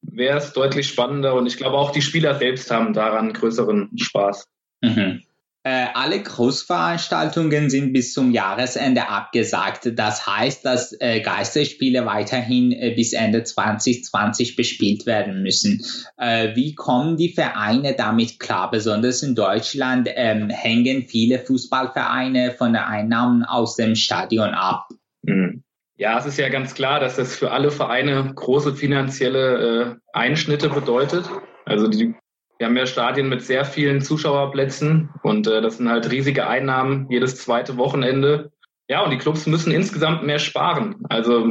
wäre 0.02 0.36
es 0.36 0.52
deutlich 0.52 0.86
spannender 0.86 1.34
und 1.34 1.46
ich 1.46 1.56
glaube 1.56 1.78
auch 1.78 1.92
die 1.92 2.02
Spieler 2.02 2.34
selbst 2.34 2.70
haben 2.70 2.92
daran 2.92 3.32
größeren 3.32 3.96
Spaß. 3.96 4.50
Mhm. 4.82 5.22
Äh, 5.66 5.88
alle 5.94 6.22
Großveranstaltungen 6.22 7.70
sind 7.70 7.92
bis 7.92 8.12
zum 8.12 8.30
Jahresende 8.30 9.08
abgesagt. 9.08 9.98
Das 9.98 10.24
heißt, 10.24 10.64
dass 10.64 10.94
äh, 11.00 11.20
Geisterspiele 11.20 12.06
weiterhin 12.06 12.70
äh, 12.70 12.94
bis 12.94 13.12
Ende 13.12 13.42
2020 13.42 14.54
bespielt 14.54 15.06
werden 15.06 15.42
müssen. 15.42 15.84
Äh, 16.18 16.54
wie 16.54 16.76
kommen 16.76 17.16
die 17.16 17.30
Vereine 17.30 17.96
damit 17.98 18.38
klar? 18.38 18.70
Besonders 18.70 19.24
in 19.24 19.34
Deutschland 19.34 20.08
ähm, 20.14 20.50
hängen 20.50 21.08
viele 21.08 21.40
Fußballvereine 21.40 22.52
von 22.52 22.72
den 22.72 22.82
Einnahmen 22.82 23.42
aus 23.42 23.74
dem 23.74 23.96
Stadion 23.96 24.50
ab. 24.50 24.86
Mhm. 25.22 25.64
Ja, 25.96 26.16
es 26.16 26.26
ist 26.26 26.38
ja 26.38 26.48
ganz 26.48 26.74
klar, 26.74 27.00
dass 27.00 27.16
das 27.16 27.34
für 27.34 27.50
alle 27.50 27.72
Vereine 27.72 28.32
große 28.32 28.76
finanzielle 28.76 29.96
äh, 29.96 29.96
Einschnitte 30.12 30.68
bedeutet. 30.68 31.28
Also 31.64 31.88
die 31.88 32.14
wir 32.58 32.66
haben 32.66 32.76
ja 32.76 32.86
Stadien 32.86 33.28
mit 33.28 33.42
sehr 33.42 33.64
vielen 33.64 34.00
Zuschauerplätzen 34.00 35.10
und 35.22 35.46
äh, 35.46 35.60
das 35.60 35.76
sind 35.76 35.88
halt 35.88 36.10
riesige 36.10 36.46
Einnahmen 36.46 37.06
jedes 37.10 37.36
zweite 37.36 37.76
Wochenende. 37.76 38.52
Ja, 38.88 39.02
und 39.04 39.10
die 39.10 39.18
Clubs 39.18 39.46
müssen 39.46 39.72
insgesamt 39.72 40.24
mehr 40.24 40.38
sparen. 40.38 40.96
Also 41.08 41.46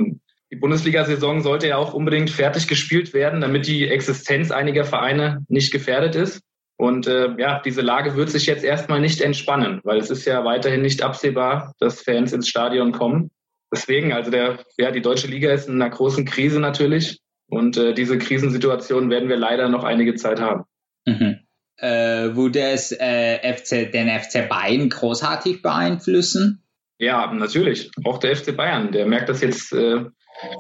die 0.51 0.55
Bundesliga-Saison 0.55 1.41
sollte 1.41 1.67
ja 1.67 1.77
auch 1.77 1.93
unbedingt 1.93 2.29
fertig 2.29 2.67
gespielt 2.67 3.13
werden, 3.13 3.41
damit 3.41 3.67
die 3.67 3.87
Existenz 3.87 4.51
einiger 4.51 4.85
Vereine 4.85 5.45
nicht 5.47 5.71
gefährdet 5.71 6.15
ist. 6.15 6.41
Und 6.77 7.07
äh, 7.07 7.35
ja, 7.37 7.61
diese 7.63 7.81
Lage 7.81 8.15
wird 8.15 8.29
sich 8.29 8.45
jetzt 8.45 8.63
erstmal 8.63 8.99
nicht 8.99 9.21
entspannen, 9.21 9.81
weil 9.83 9.97
es 9.97 10.09
ist 10.09 10.25
ja 10.25 10.43
weiterhin 10.43 10.81
nicht 10.81 11.03
absehbar, 11.03 11.73
dass 11.79 12.01
Fans 12.01 12.33
ins 12.33 12.49
Stadion 12.49 12.91
kommen. 12.91 13.31
Deswegen, 13.71 14.13
also 14.13 14.31
der, 14.31 14.59
ja, 14.77 14.91
die 14.91 15.01
deutsche 15.01 15.27
Liga 15.27 15.51
ist 15.51 15.67
in 15.67 15.81
einer 15.81 15.89
großen 15.89 16.25
Krise 16.25 16.59
natürlich. 16.59 17.19
Und 17.47 17.77
äh, 17.77 17.93
diese 17.93 18.17
Krisensituation 18.17 19.09
werden 19.09 19.29
wir 19.29 19.37
leider 19.37 19.69
noch 19.69 19.83
einige 19.83 20.15
Zeit 20.15 20.41
haben. 20.41 20.63
Mhm. 21.05 21.39
Äh, 21.77 22.35
würde 22.35 22.61
es 22.61 22.91
äh, 22.91 23.53
FC, 23.53 23.91
den 23.91 24.07
FC 24.09 24.47
Bayern 24.47 24.89
großartig 24.89 25.61
beeinflussen? 25.61 26.63
Ja, 26.97 27.31
natürlich. 27.33 27.91
Auch 28.05 28.19
der 28.19 28.35
FC 28.35 28.55
Bayern, 28.55 28.91
der 28.91 29.05
merkt 29.05 29.27
das 29.27 29.41
jetzt 29.41 29.73
äh, 29.73 30.05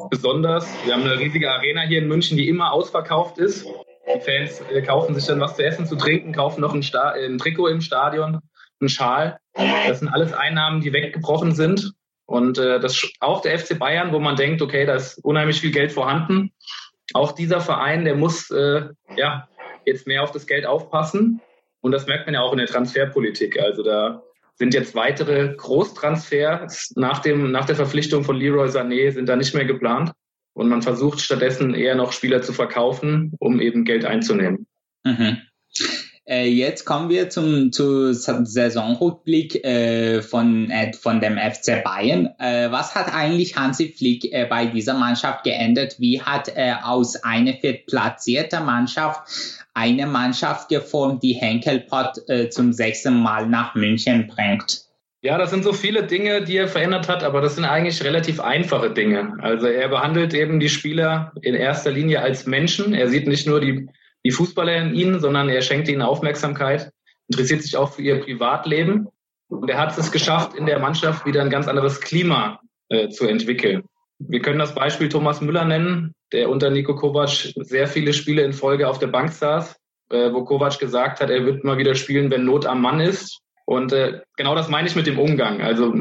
besonders. 0.09 0.67
Wir 0.85 0.93
haben 0.93 1.03
eine 1.03 1.17
riesige 1.17 1.51
Arena 1.51 1.81
hier 1.81 1.99
in 1.99 2.07
München, 2.07 2.37
die 2.37 2.49
immer 2.49 2.73
ausverkauft 2.73 3.37
ist. 3.37 3.65
Die 3.65 4.19
Fans 4.19 4.61
äh, 4.71 4.81
kaufen 4.81 5.15
sich 5.15 5.25
dann 5.25 5.39
was 5.39 5.55
zu 5.55 5.63
essen, 5.63 5.85
zu 5.85 5.95
trinken, 5.95 6.33
kaufen 6.33 6.61
noch 6.61 6.73
ein, 6.73 6.83
Sta 6.83 7.11
ein 7.11 7.37
Trikot 7.37 7.67
im 7.67 7.81
Stadion, 7.81 8.39
einen 8.79 8.89
Schal. 8.89 9.39
Das 9.53 9.99
sind 9.99 10.09
alles 10.09 10.33
Einnahmen, 10.33 10.81
die 10.81 10.91
weggebrochen 10.91 11.53
sind. 11.53 11.93
Und 12.25 12.57
äh, 12.57 12.79
das 12.79 13.07
auch 13.19 13.41
der 13.41 13.57
FC 13.57 13.77
Bayern, 13.79 14.11
wo 14.11 14.19
man 14.19 14.35
denkt, 14.35 14.61
okay, 14.61 14.85
da 14.85 14.95
ist 14.95 15.23
unheimlich 15.23 15.61
viel 15.61 15.71
Geld 15.71 15.91
vorhanden. 15.91 16.51
Auch 17.13 17.31
dieser 17.31 17.61
Verein, 17.61 18.03
der 18.03 18.15
muss 18.15 18.49
äh, 18.49 18.89
ja 19.15 19.47
jetzt 19.85 20.07
mehr 20.07 20.23
auf 20.23 20.31
das 20.31 20.47
Geld 20.47 20.65
aufpassen. 20.65 21.41
Und 21.81 21.91
das 21.91 22.07
merkt 22.07 22.25
man 22.25 22.33
ja 22.35 22.41
auch 22.41 22.51
in 22.51 22.57
der 22.57 22.67
Transferpolitik. 22.67 23.59
Also 23.59 23.83
da 23.83 24.23
sind 24.55 24.73
jetzt 24.73 24.95
weitere 24.95 25.53
Großtransfers 25.55 26.93
nach, 26.95 27.19
dem, 27.19 27.51
nach 27.51 27.65
der 27.65 27.75
Verpflichtung 27.75 28.23
von 28.23 28.37
Leroy 28.37 28.67
Sané 28.67 29.11
sind 29.11 29.27
da 29.27 29.35
nicht 29.35 29.53
mehr 29.53 29.65
geplant. 29.65 30.11
Und 30.53 30.69
man 30.69 30.81
versucht 30.81 31.19
stattdessen 31.19 31.73
eher 31.73 31.95
noch 31.95 32.13
Spieler 32.13 32.41
zu 32.41 32.53
verkaufen, 32.53 33.33
um 33.39 33.59
eben 33.59 33.83
Geld 33.83 34.05
einzunehmen. 34.05 34.67
Mhm. 35.03 35.41
Äh, 36.27 36.47
jetzt 36.47 36.85
kommen 36.85 37.09
wir 37.09 37.29
zum, 37.29 37.71
zu 37.71 38.11
Saisonrückblick 38.13 39.63
äh, 39.63 40.23
von, 40.23 40.71
äh, 40.71 40.91
von 40.93 41.21
dem 41.21 41.37
FC 41.37 41.83
Bayern. 41.83 42.29
Äh, 42.39 42.71
was 42.71 42.95
hat 42.95 43.13
eigentlich 43.13 43.55
Hansi 43.55 43.93
Flick 43.95 44.33
äh, 44.33 44.47
bei 44.49 44.65
dieser 44.65 44.95
Mannschaft 44.95 45.43
geändert? 45.43 45.97
Wie 45.99 46.19
hat 46.19 46.47
er 46.47 46.89
aus 46.89 47.23
einer 47.23 47.53
viertplatzierten 47.53 48.65
Mannschaft 48.65 49.63
eine 49.75 50.07
Mannschaft 50.07 50.69
geformt, 50.69 51.21
die 51.21 51.33
Henkelpott 51.33 52.21
zum 52.49 52.71
sechsten 52.71 53.19
Mal 53.19 53.45
nach 53.45 53.75
München 53.75 54.27
bringt? 54.27 54.85
Ja, 55.21 55.37
das 55.37 55.49
sind 55.49 55.65
so 55.65 55.73
viele 55.73 56.03
Dinge, 56.03 56.43
die 56.43 56.55
er 56.55 56.69
verändert 56.69 57.09
hat, 57.09 57.23
aber 57.23 57.41
das 57.41 57.55
sind 57.55 57.65
eigentlich 57.65 58.01
relativ 58.03 58.39
einfache 58.39 58.91
Dinge. 58.91 59.33
Also 59.41 59.67
er 59.67 59.89
behandelt 59.89 60.33
eben 60.33 60.61
die 60.61 60.69
Spieler 60.69 61.33
in 61.41 61.55
erster 61.55 61.91
Linie 61.91 62.21
als 62.21 62.45
Menschen. 62.45 62.93
Er 62.93 63.09
sieht 63.09 63.27
nicht 63.27 63.47
nur 63.47 63.59
die 63.59 63.89
die 64.25 64.31
Fußballer 64.31 64.75
in 64.75 64.95
ihnen, 64.95 65.19
sondern 65.19 65.47
er 65.47 65.61
schenkt 65.61 65.87
ihnen 65.87 66.01
Aufmerksamkeit, 66.01 66.91
interessiert 67.29 67.61
sich 67.61 67.77
auch 67.77 67.93
für 67.93 68.01
ihr 68.01 68.19
Privatleben. 68.19 69.07
Und 69.47 69.69
er 69.69 69.77
hat 69.77 69.97
es 69.97 70.11
geschafft, 70.11 70.55
in 70.55 70.65
der 70.65 70.79
Mannschaft 70.79 71.25
wieder 71.25 71.41
ein 71.41 71.51
ganz 71.51 71.67
anderes 71.67 72.01
Klima 72.01 72.59
äh, 72.89 73.09
zu 73.09 73.27
entwickeln. 73.27 73.83
Wir 74.17 74.41
können 74.41 74.59
das 74.59 74.73
Beispiel 74.73 75.09
Thomas 75.09 75.41
Müller 75.41 75.65
nennen, 75.65 76.13
der 76.33 76.49
unter 76.49 76.71
Nico 76.71 76.95
Kovac 76.95 77.53
sehr 77.55 77.87
viele 77.87 78.13
Spiele 78.13 78.41
in 78.41 78.53
Folge 78.53 78.89
auf 78.89 78.97
der 78.97 79.07
Bank 79.07 79.31
saß, 79.31 79.75
äh, 80.09 80.33
wo 80.33 80.43
Kovac 80.43 80.79
gesagt 80.79 81.21
hat, 81.21 81.29
er 81.29 81.45
wird 81.45 81.63
mal 81.63 81.77
wieder 81.77 81.93
spielen, 81.93 82.31
wenn 82.31 82.45
Not 82.45 82.65
am 82.65 82.81
Mann 82.81 82.99
ist. 82.99 83.41
Und 83.65 83.93
äh, 83.93 84.21
genau 84.35 84.55
das 84.55 84.69
meine 84.69 84.87
ich 84.87 84.95
mit 84.95 85.05
dem 85.05 85.19
Umgang. 85.19 85.61
Also 85.61 85.93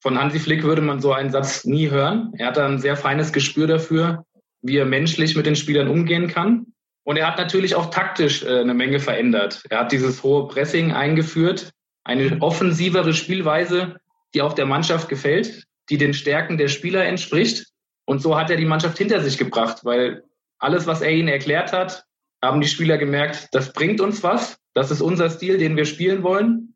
von 0.00 0.18
Hansi 0.18 0.40
Flick 0.40 0.64
würde 0.64 0.82
man 0.82 1.00
so 1.00 1.12
einen 1.12 1.30
Satz 1.30 1.64
nie 1.64 1.90
hören. 1.90 2.32
Er 2.38 2.48
hat 2.48 2.56
da 2.56 2.66
ein 2.66 2.78
sehr 2.78 2.96
feines 2.96 3.32
Gespür 3.32 3.68
dafür, 3.68 4.24
wie 4.62 4.76
er 4.76 4.86
menschlich 4.86 5.36
mit 5.36 5.46
den 5.46 5.56
Spielern 5.56 5.88
umgehen 5.88 6.26
kann. 6.26 6.66
Und 7.08 7.16
er 7.16 7.26
hat 7.26 7.38
natürlich 7.38 7.74
auch 7.74 7.88
taktisch 7.88 8.42
äh, 8.42 8.60
eine 8.60 8.74
Menge 8.74 9.00
verändert. 9.00 9.62
Er 9.70 9.78
hat 9.78 9.92
dieses 9.92 10.22
hohe 10.22 10.46
Pressing 10.46 10.92
eingeführt, 10.92 11.70
eine 12.04 12.36
offensivere 12.42 13.14
Spielweise, 13.14 13.96
die 14.34 14.42
auch 14.42 14.52
der 14.52 14.66
Mannschaft 14.66 15.08
gefällt, 15.08 15.64
die 15.88 15.96
den 15.96 16.12
Stärken 16.12 16.58
der 16.58 16.68
Spieler 16.68 17.06
entspricht. 17.06 17.64
Und 18.04 18.20
so 18.20 18.38
hat 18.38 18.50
er 18.50 18.58
die 18.58 18.66
Mannschaft 18.66 18.98
hinter 18.98 19.22
sich 19.22 19.38
gebracht, 19.38 19.86
weil 19.86 20.22
alles, 20.58 20.86
was 20.86 21.00
er 21.00 21.10
ihnen 21.10 21.28
erklärt 21.28 21.72
hat, 21.72 22.04
haben 22.44 22.60
die 22.60 22.68
Spieler 22.68 22.98
gemerkt, 22.98 23.48
das 23.52 23.72
bringt 23.72 24.02
uns 24.02 24.22
was, 24.22 24.58
das 24.74 24.90
ist 24.90 25.00
unser 25.00 25.30
Stil, 25.30 25.56
den 25.56 25.78
wir 25.78 25.86
spielen 25.86 26.22
wollen. 26.22 26.74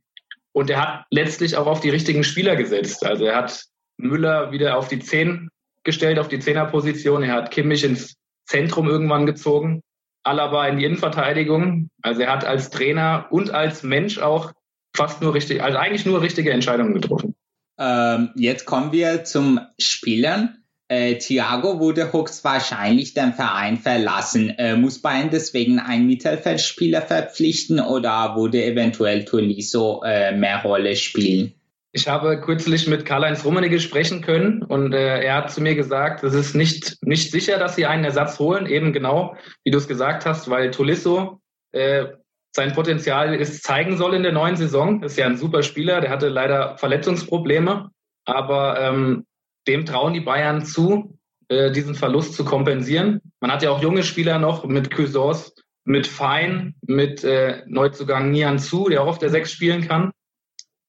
Und 0.52 0.70
er 0.70 0.80
hat 0.80 1.04
letztlich 1.10 1.58
auch 1.58 1.66
auf 1.66 1.80
die 1.80 1.90
richtigen 1.90 2.24
Spieler 2.24 2.56
gesetzt. 2.56 3.04
Also 3.04 3.26
er 3.26 3.36
hat 3.36 3.66
Müller 3.98 4.50
wieder 4.50 4.78
auf 4.78 4.88
die 4.88 5.00
Zehn 5.00 5.50
gestellt, 5.84 6.18
auf 6.18 6.28
die 6.28 6.38
Zehnerposition. 6.38 7.22
Er 7.22 7.34
hat 7.34 7.50
Kimmich 7.50 7.84
ins 7.84 8.14
Zentrum 8.46 8.88
irgendwann 8.88 9.26
gezogen. 9.26 9.82
Alaba 10.22 10.66
in 10.68 10.78
die 10.78 10.84
Innenverteidigung. 10.84 11.88
Also 12.02 12.22
er 12.22 12.32
hat 12.32 12.44
als 12.44 12.70
Trainer 12.70 13.26
und 13.30 13.50
als 13.50 13.82
Mensch 13.82 14.18
auch 14.18 14.52
fast 14.94 15.22
nur 15.22 15.34
richtig, 15.34 15.62
also 15.62 15.78
eigentlich 15.78 16.06
nur 16.06 16.22
richtige 16.22 16.52
Entscheidungen 16.52 16.94
getroffen. 16.94 17.34
Ähm, 17.78 18.30
jetzt 18.36 18.66
kommen 18.66 18.92
wir 18.92 19.24
zum 19.24 19.60
Spielern. 19.78 20.58
Äh, 20.88 21.16
Thiago 21.16 21.80
wurde 21.80 22.12
höchstwahrscheinlich 22.12 23.14
den 23.14 23.32
Verein 23.32 23.78
verlassen. 23.78 24.50
Äh, 24.50 24.76
muss 24.76 25.00
Bayern 25.00 25.30
deswegen 25.30 25.78
einen 25.78 26.06
Mittelfeldspieler 26.06 27.00
verpflichten 27.00 27.80
oder 27.80 28.36
würde 28.36 28.62
eventuell 28.62 29.24
Tolisso 29.24 30.02
äh, 30.04 30.36
mehr 30.36 30.62
Rolle 30.62 30.94
spielen? 30.96 31.54
Ich 31.94 32.08
habe 32.08 32.40
kürzlich 32.40 32.88
mit 32.88 33.04
Karl-Heinz 33.04 33.44
Rummenigge 33.44 33.78
sprechen 33.78 34.22
können 34.22 34.62
und 34.62 34.94
äh, 34.94 35.22
er 35.22 35.36
hat 35.36 35.52
zu 35.52 35.60
mir 35.60 35.74
gesagt, 35.74 36.24
es 36.24 36.32
ist 36.32 36.54
nicht, 36.54 36.96
nicht 37.02 37.30
sicher, 37.30 37.58
dass 37.58 37.76
sie 37.76 37.84
einen 37.84 38.04
Ersatz 38.04 38.38
holen, 38.38 38.66
eben 38.66 38.94
genau, 38.94 39.36
wie 39.62 39.70
du 39.70 39.76
es 39.76 39.88
gesagt 39.88 40.24
hast, 40.24 40.48
weil 40.48 40.70
Tolisso 40.70 41.40
äh, 41.72 42.06
sein 42.54 42.72
Potenzial 42.72 43.34
ist 43.34 43.62
zeigen 43.62 43.96
soll 43.96 44.14
in 44.14 44.22
der 44.22 44.32
neuen 44.32 44.56
Saison. 44.56 45.02
Ist 45.02 45.18
ja 45.18 45.26
ein 45.26 45.36
super 45.36 45.62
Spieler, 45.62 46.00
der 46.00 46.10
hatte 46.10 46.28
leider 46.28 46.76
Verletzungsprobleme, 46.78 47.90
aber 48.24 48.80
ähm, 48.80 49.26
dem 49.66 49.84
trauen 49.84 50.14
die 50.14 50.20
Bayern 50.20 50.64
zu, 50.64 51.18
äh, 51.48 51.72
diesen 51.72 51.94
Verlust 51.94 52.34
zu 52.34 52.44
kompensieren. 52.44 53.20
Man 53.40 53.50
hat 53.50 53.62
ja 53.62 53.70
auch 53.70 53.82
junge 53.82 54.02
Spieler 54.02 54.38
noch 54.38 54.64
mit 54.64 54.90
Cuisance, 54.94 55.52
mit 55.84 56.06
Fein, 56.06 56.74
mit 56.86 57.24
äh, 57.24 57.62
Neuzugang 57.66 58.30
Nian 58.30 58.58
Zu, 58.58 58.88
der 58.88 59.02
auch 59.02 59.08
auf 59.08 59.18
der 59.18 59.30
Sechs 59.30 59.52
spielen 59.52 59.86
kann. 59.86 60.12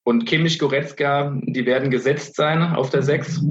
Und 0.04 0.26
Kimmich, 0.26 0.58
Goretzka, 0.58 1.36
die 1.42 1.66
werden 1.66 1.90
gesetzt 1.90 2.36
sein 2.36 2.62
auf 2.62 2.90
der 2.90 3.02
Sechs. 3.02 3.42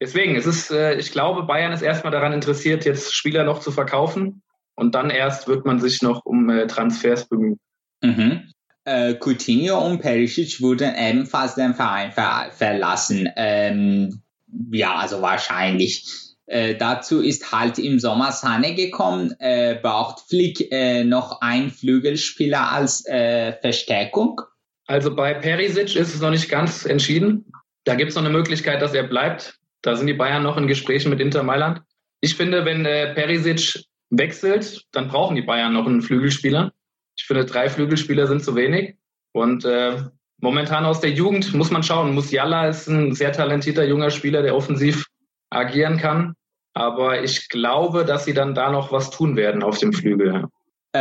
Deswegen, 0.00 0.36
es 0.36 0.46
ist, 0.46 0.70
äh, 0.70 0.96
ich 0.96 1.10
glaube, 1.10 1.42
Bayern 1.42 1.72
ist 1.72 1.82
erstmal 1.82 2.12
daran 2.12 2.32
interessiert, 2.32 2.84
jetzt 2.84 3.12
Spieler 3.12 3.44
noch 3.44 3.58
zu 3.58 3.72
verkaufen. 3.72 4.42
Und 4.76 4.94
dann 4.94 5.10
erst 5.10 5.48
wird 5.48 5.66
man 5.66 5.80
sich 5.80 6.02
noch 6.02 6.24
um 6.24 6.48
äh, 6.50 6.68
Transfers 6.68 7.28
bemühen. 7.28 7.58
Mhm. 8.00 8.52
Äh, 8.84 9.14
Coutinho 9.14 9.84
und 9.84 10.00
Perisic 10.00 10.60
wurden 10.60 10.94
ebenfalls 10.96 11.56
den 11.56 11.74
Verein 11.74 12.12
ver 12.12 12.52
verlassen. 12.52 13.28
Ähm, 13.34 14.22
ja, 14.70 14.94
also 14.94 15.20
wahrscheinlich. 15.20 16.06
Äh, 16.46 16.76
dazu 16.76 17.20
ist 17.20 17.50
halt 17.50 17.78
im 17.80 17.98
Sommer 17.98 18.30
Sane 18.30 18.76
gekommen. 18.76 19.34
Äh, 19.40 19.80
braucht 19.82 20.28
Flick 20.28 20.70
äh, 20.70 21.02
noch 21.02 21.40
einen 21.40 21.70
Flügelspieler 21.70 22.70
als 22.70 23.02
Verstärkung? 23.60 24.40
Also 24.88 25.14
bei 25.14 25.34
Perisic 25.34 25.96
ist 25.96 26.14
es 26.14 26.20
noch 26.20 26.30
nicht 26.30 26.48
ganz 26.48 26.86
entschieden. 26.86 27.44
Da 27.84 27.94
gibt 27.94 28.10
es 28.10 28.16
noch 28.16 28.24
eine 28.24 28.32
Möglichkeit, 28.32 28.80
dass 28.80 28.94
er 28.94 29.04
bleibt. 29.04 29.58
Da 29.82 29.94
sind 29.94 30.06
die 30.06 30.14
Bayern 30.14 30.42
noch 30.42 30.56
in 30.56 30.66
Gesprächen 30.66 31.10
mit 31.10 31.20
Inter 31.20 31.42
Mailand. 31.42 31.82
Ich 32.20 32.34
finde, 32.34 32.64
wenn 32.64 32.84
äh, 32.86 33.14
Perisic 33.14 33.84
wechselt, 34.10 34.86
dann 34.92 35.08
brauchen 35.08 35.36
die 35.36 35.42
Bayern 35.42 35.74
noch 35.74 35.86
einen 35.86 36.00
Flügelspieler. 36.00 36.72
Ich 37.16 37.26
finde, 37.26 37.44
drei 37.44 37.68
Flügelspieler 37.68 38.26
sind 38.26 38.42
zu 38.42 38.56
wenig. 38.56 38.96
Und 39.32 39.66
äh, 39.66 40.02
momentan 40.38 40.86
aus 40.86 41.00
der 41.00 41.10
Jugend 41.10 41.52
muss 41.52 41.70
man 41.70 41.82
schauen. 41.82 42.14
Musiala 42.14 42.68
ist 42.68 42.88
ein 42.88 43.14
sehr 43.14 43.32
talentierter 43.32 43.84
junger 43.84 44.10
Spieler, 44.10 44.42
der 44.42 44.56
offensiv 44.56 45.04
agieren 45.50 45.98
kann. 45.98 46.34
Aber 46.72 47.22
ich 47.22 47.50
glaube, 47.50 48.06
dass 48.06 48.24
sie 48.24 48.34
dann 48.34 48.54
da 48.54 48.70
noch 48.70 48.90
was 48.90 49.10
tun 49.10 49.36
werden 49.36 49.62
auf 49.62 49.78
dem 49.78 49.92
Flügel. 49.92 50.44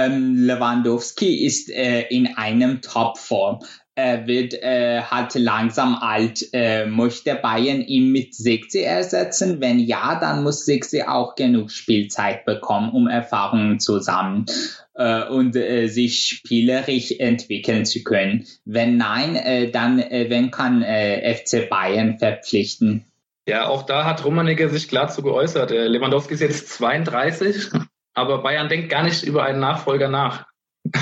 Ähm, 0.05 0.35
Lewandowski 0.35 1.45
ist 1.45 1.69
äh, 1.69 2.01
in 2.09 2.27
einem 2.37 2.81
Topform. 2.81 3.59
er 3.95 4.27
wird 4.27 4.53
äh, 4.53 5.01
halt 5.01 5.33
langsam 5.33 5.95
alt. 5.95 6.45
Äh, 6.53 6.85
möchte 6.85 7.33
Bayern 7.33 7.81
ihn 7.81 8.11
mit 8.11 8.35
60 8.35 8.85
ersetzen? 8.85 9.59
Wenn 9.59 9.79
ja, 9.79 10.19
dann 10.19 10.43
muss 10.43 10.65
60 10.65 11.07
auch 11.07 11.33
genug 11.33 11.71
Spielzeit 11.71 12.45
bekommen, 12.45 12.91
um 12.91 13.07
Erfahrungen 13.07 13.79
zu 13.79 13.99
sammeln 13.99 14.45
äh, 14.93 15.23
und 15.23 15.55
äh, 15.55 15.87
sich 15.87 16.27
spielerisch 16.27 17.11
entwickeln 17.17 17.85
zu 17.85 18.03
können. 18.03 18.45
Wenn 18.65 18.97
nein, 18.97 19.35
äh, 19.35 19.71
dann 19.71 19.97
äh, 19.97 20.27
wen 20.29 20.51
kann 20.51 20.83
äh, 20.83 21.33
FC 21.33 21.67
Bayern 21.67 22.19
verpflichten? 22.19 23.05
Ja, 23.47 23.67
auch 23.67 23.83
da 23.83 24.05
hat 24.05 24.25
Rummenigge 24.25 24.69
sich 24.69 24.89
klar 24.89 25.07
zu 25.07 25.23
geäußert. 25.23 25.71
Äh, 25.71 25.87
Lewandowski 25.87 26.35
ist 26.35 26.41
jetzt 26.41 26.69
32, 26.69 27.71
aber 28.17 28.39
Bayern 28.39 28.67
denkt 28.67 28.89
gar 28.89 29.03
nicht 29.03 29.23
über 29.23 29.43
einen 29.43 29.59
Nachfolger 29.59 30.09
nach. 30.09 30.45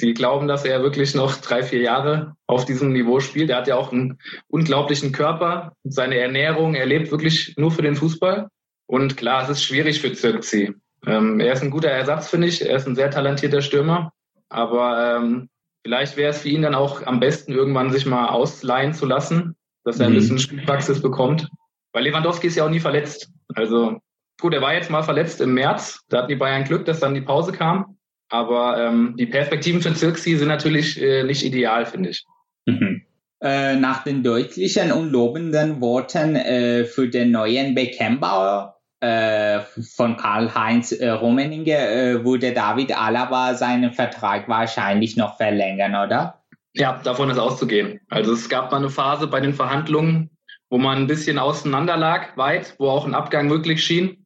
Die 0.00 0.12
glauben, 0.12 0.48
dass 0.48 0.64
er 0.64 0.82
wirklich 0.82 1.14
noch 1.14 1.36
drei, 1.36 1.62
vier 1.62 1.80
Jahre 1.80 2.34
auf 2.48 2.64
diesem 2.64 2.92
Niveau 2.92 3.20
spielt. 3.20 3.50
Er 3.50 3.58
hat 3.58 3.68
ja 3.68 3.76
auch 3.76 3.92
einen 3.92 4.18
unglaublichen 4.48 5.12
Körper, 5.12 5.76
seine 5.84 6.18
Ernährung, 6.18 6.74
er 6.74 6.86
lebt 6.86 7.12
wirklich 7.12 7.54
nur 7.56 7.70
für 7.70 7.82
den 7.82 7.94
Fußball. 7.94 8.48
Und 8.86 9.16
klar, 9.16 9.44
es 9.44 9.50
ist 9.50 9.62
schwierig 9.62 10.00
für 10.00 10.12
Zirkzi. 10.12 10.74
Ähm, 11.06 11.38
er 11.38 11.52
ist 11.52 11.62
ein 11.62 11.70
guter 11.70 11.90
Ersatz, 11.90 12.28
finde 12.28 12.48
ich. 12.48 12.60
Er 12.60 12.76
ist 12.76 12.88
ein 12.88 12.96
sehr 12.96 13.12
talentierter 13.12 13.62
Stürmer. 13.62 14.12
Aber 14.48 15.18
ähm, 15.18 15.48
vielleicht 15.84 16.16
wäre 16.16 16.30
es 16.30 16.40
für 16.40 16.48
ihn 16.48 16.62
dann 16.62 16.74
auch 16.74 17.06
am 17.06 17.20
besten, 17.20 17.52
irgendwann 17.52 17.92
sich 17.92 18.04
mal 18.04 18.30
ausleihen 18.30 18.94
zu 18.94 19.06
lassen, 19.06 19.54
dass 19.84 20.00
er 20.00 20.06
ein 20.06 20.12
mhm. 20.12 20.16
bisschen 20.16 20.38
Spielpraxis 20.40 21.00
bekommt. 21.00 21.48
Weil 21.92 22.02
Lewandowski 22.02 22.48
ist 22.48 22.56
ja 22.56 22.64
auch 22.64 22.70
nie 22.70 22.80
verletzt. 22.80 23.30
Also 23.54 24.00
gut, 24.42 24.52
er 24.52 24.60
war 24.60 24.74
jetzt 24.74 24.90
mal 24.90 25.02
verletzt 25.02 25.40
im 25.40 25.54
März. 25.54 26.04
Da 26.08 26.18
hatten 26.18 26.28
die 26.28 26.36
Bayern 26.36 26.64
Glück, 26.64 26.84
dass 26.84 27.00
dann 27.00 27.14
die 27.14 27.22
Pause 27.22 27.52
kam. 27.52 27.96
Aber 28.28 28.78
ähm, 28.78 29.14
die 29.18 29.26
Perspektiven 29.26 29.80
für 29.80 29.94
Zirksi 29.94 30.36
sind 30.36 30.48
natürlich 30.48 31.00
äh, 31.00 31.22
nicht 31.22 31.44
ideal, 31.44 31.86
finde 31.86 32.10
ich. 32.10 32.24
Mhm. 32.66 33.02
Äh, 33.42 33.76
nach 33.76 34.04
den 34.04 34.22
deutlichen 34.22 34.92
und 34.92 35.10
lobenden 35.10 35.80
Worten 35.80 36.36
äh, 36.36 36.84
für 36.84 37.08
den 37.08 37.30
neuen 37.30 37.74
Beckenbauer 37.74 38.76
äh, 39.00 39.60
von 39.96 40.16
Karl-Heinz 40.16 40.92
äh, 40.92 41.10
Rummenigge 41.10 41.76
äh, 41.76 42.24
würde 42.24 42.52
David 42.52 42.96
Alaba 42.96 43.54
seinen 43.54 43.92
Vertrag 43.92 44.48
wahrscheinlich 44.48 45.16
noch 45.16 45.36
verlängern, 45.36 45.94
oder? 45.94 46.42
Ja, 46.74 47.00
davon 47.02 47.28
ist 47.28 47.38
auszugehen. 47.38 48.00
Also 48.08 48.32
es 48.32 48.48
gab 48.48 48.70
mal 48.70 48.78
eine 48.78 48.90
Phase 48.90 49.26
bei 49.26 49.40
den 49.40 49.54
Verhandlungen, 49.54 50.30
wo 50.70 50.78
man 50.78 50.98
ein 50.98 51.06
bisschen 51.06 51.38
auseinander 51.38 51.96
lag, 51.96 52.36
weit, 52.36 52.76
wo 52.78 52.88
auch 52.88 53.04
ein 53.04 53.14
Abgang 53.14 53.48
möglich 53.48 53.84
schien. 53.84 54.21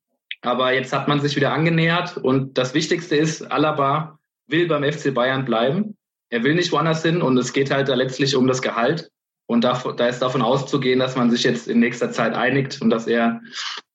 Aber 0.46 0.72
jetzt 0.72 0.92
hat 0.92 1.08
man 1.08 1.18
sich 1.18 1.34
wieder 1.34 1.52
angenähert 1.52 2.18
und 2.18 2.56
das 2.56 2.72
Wichtigste 2.72 3.16
ist, 3.16 3.42
Alaba 3.50 4.20
will 4.46 4.68
beim 4.68 4.84
FC 4.84 5.12
Bayern 5.12 5.44
bleiben. 5.44 5.96
Er 6.30 6.44
will 6.44 6.54
nicht 6.54 6.70
woanders 6.70 7.02
hin 7.02 7.20
und 7.20 7.36
es 7.36 7.52
geht 7.52 7.72
halt 7.72 7.88
da 7.88 7.96
letztlich 7.96 8.36
um 8.36 8.46
das 8.46 8.62
Gehalt. 8.62 9.10
Und 9.46 9.64
da, 9.64 9.82
da 9.96 10.06
ist 10.06 10.22
davon 10.22 10.42
auszugehen, 10.42 11.00
dass 11.00 11.16
man 11.16 11.32
sich 11.32 11.42
jetzt 11.42 11.66
in 11.66 11.80
nächster 11.80 12.12
Zeit 12.12 12.34
einigt 12.34 12.80
und 12.80 12.90
dass 12.90 13.08
er 13.08 13.40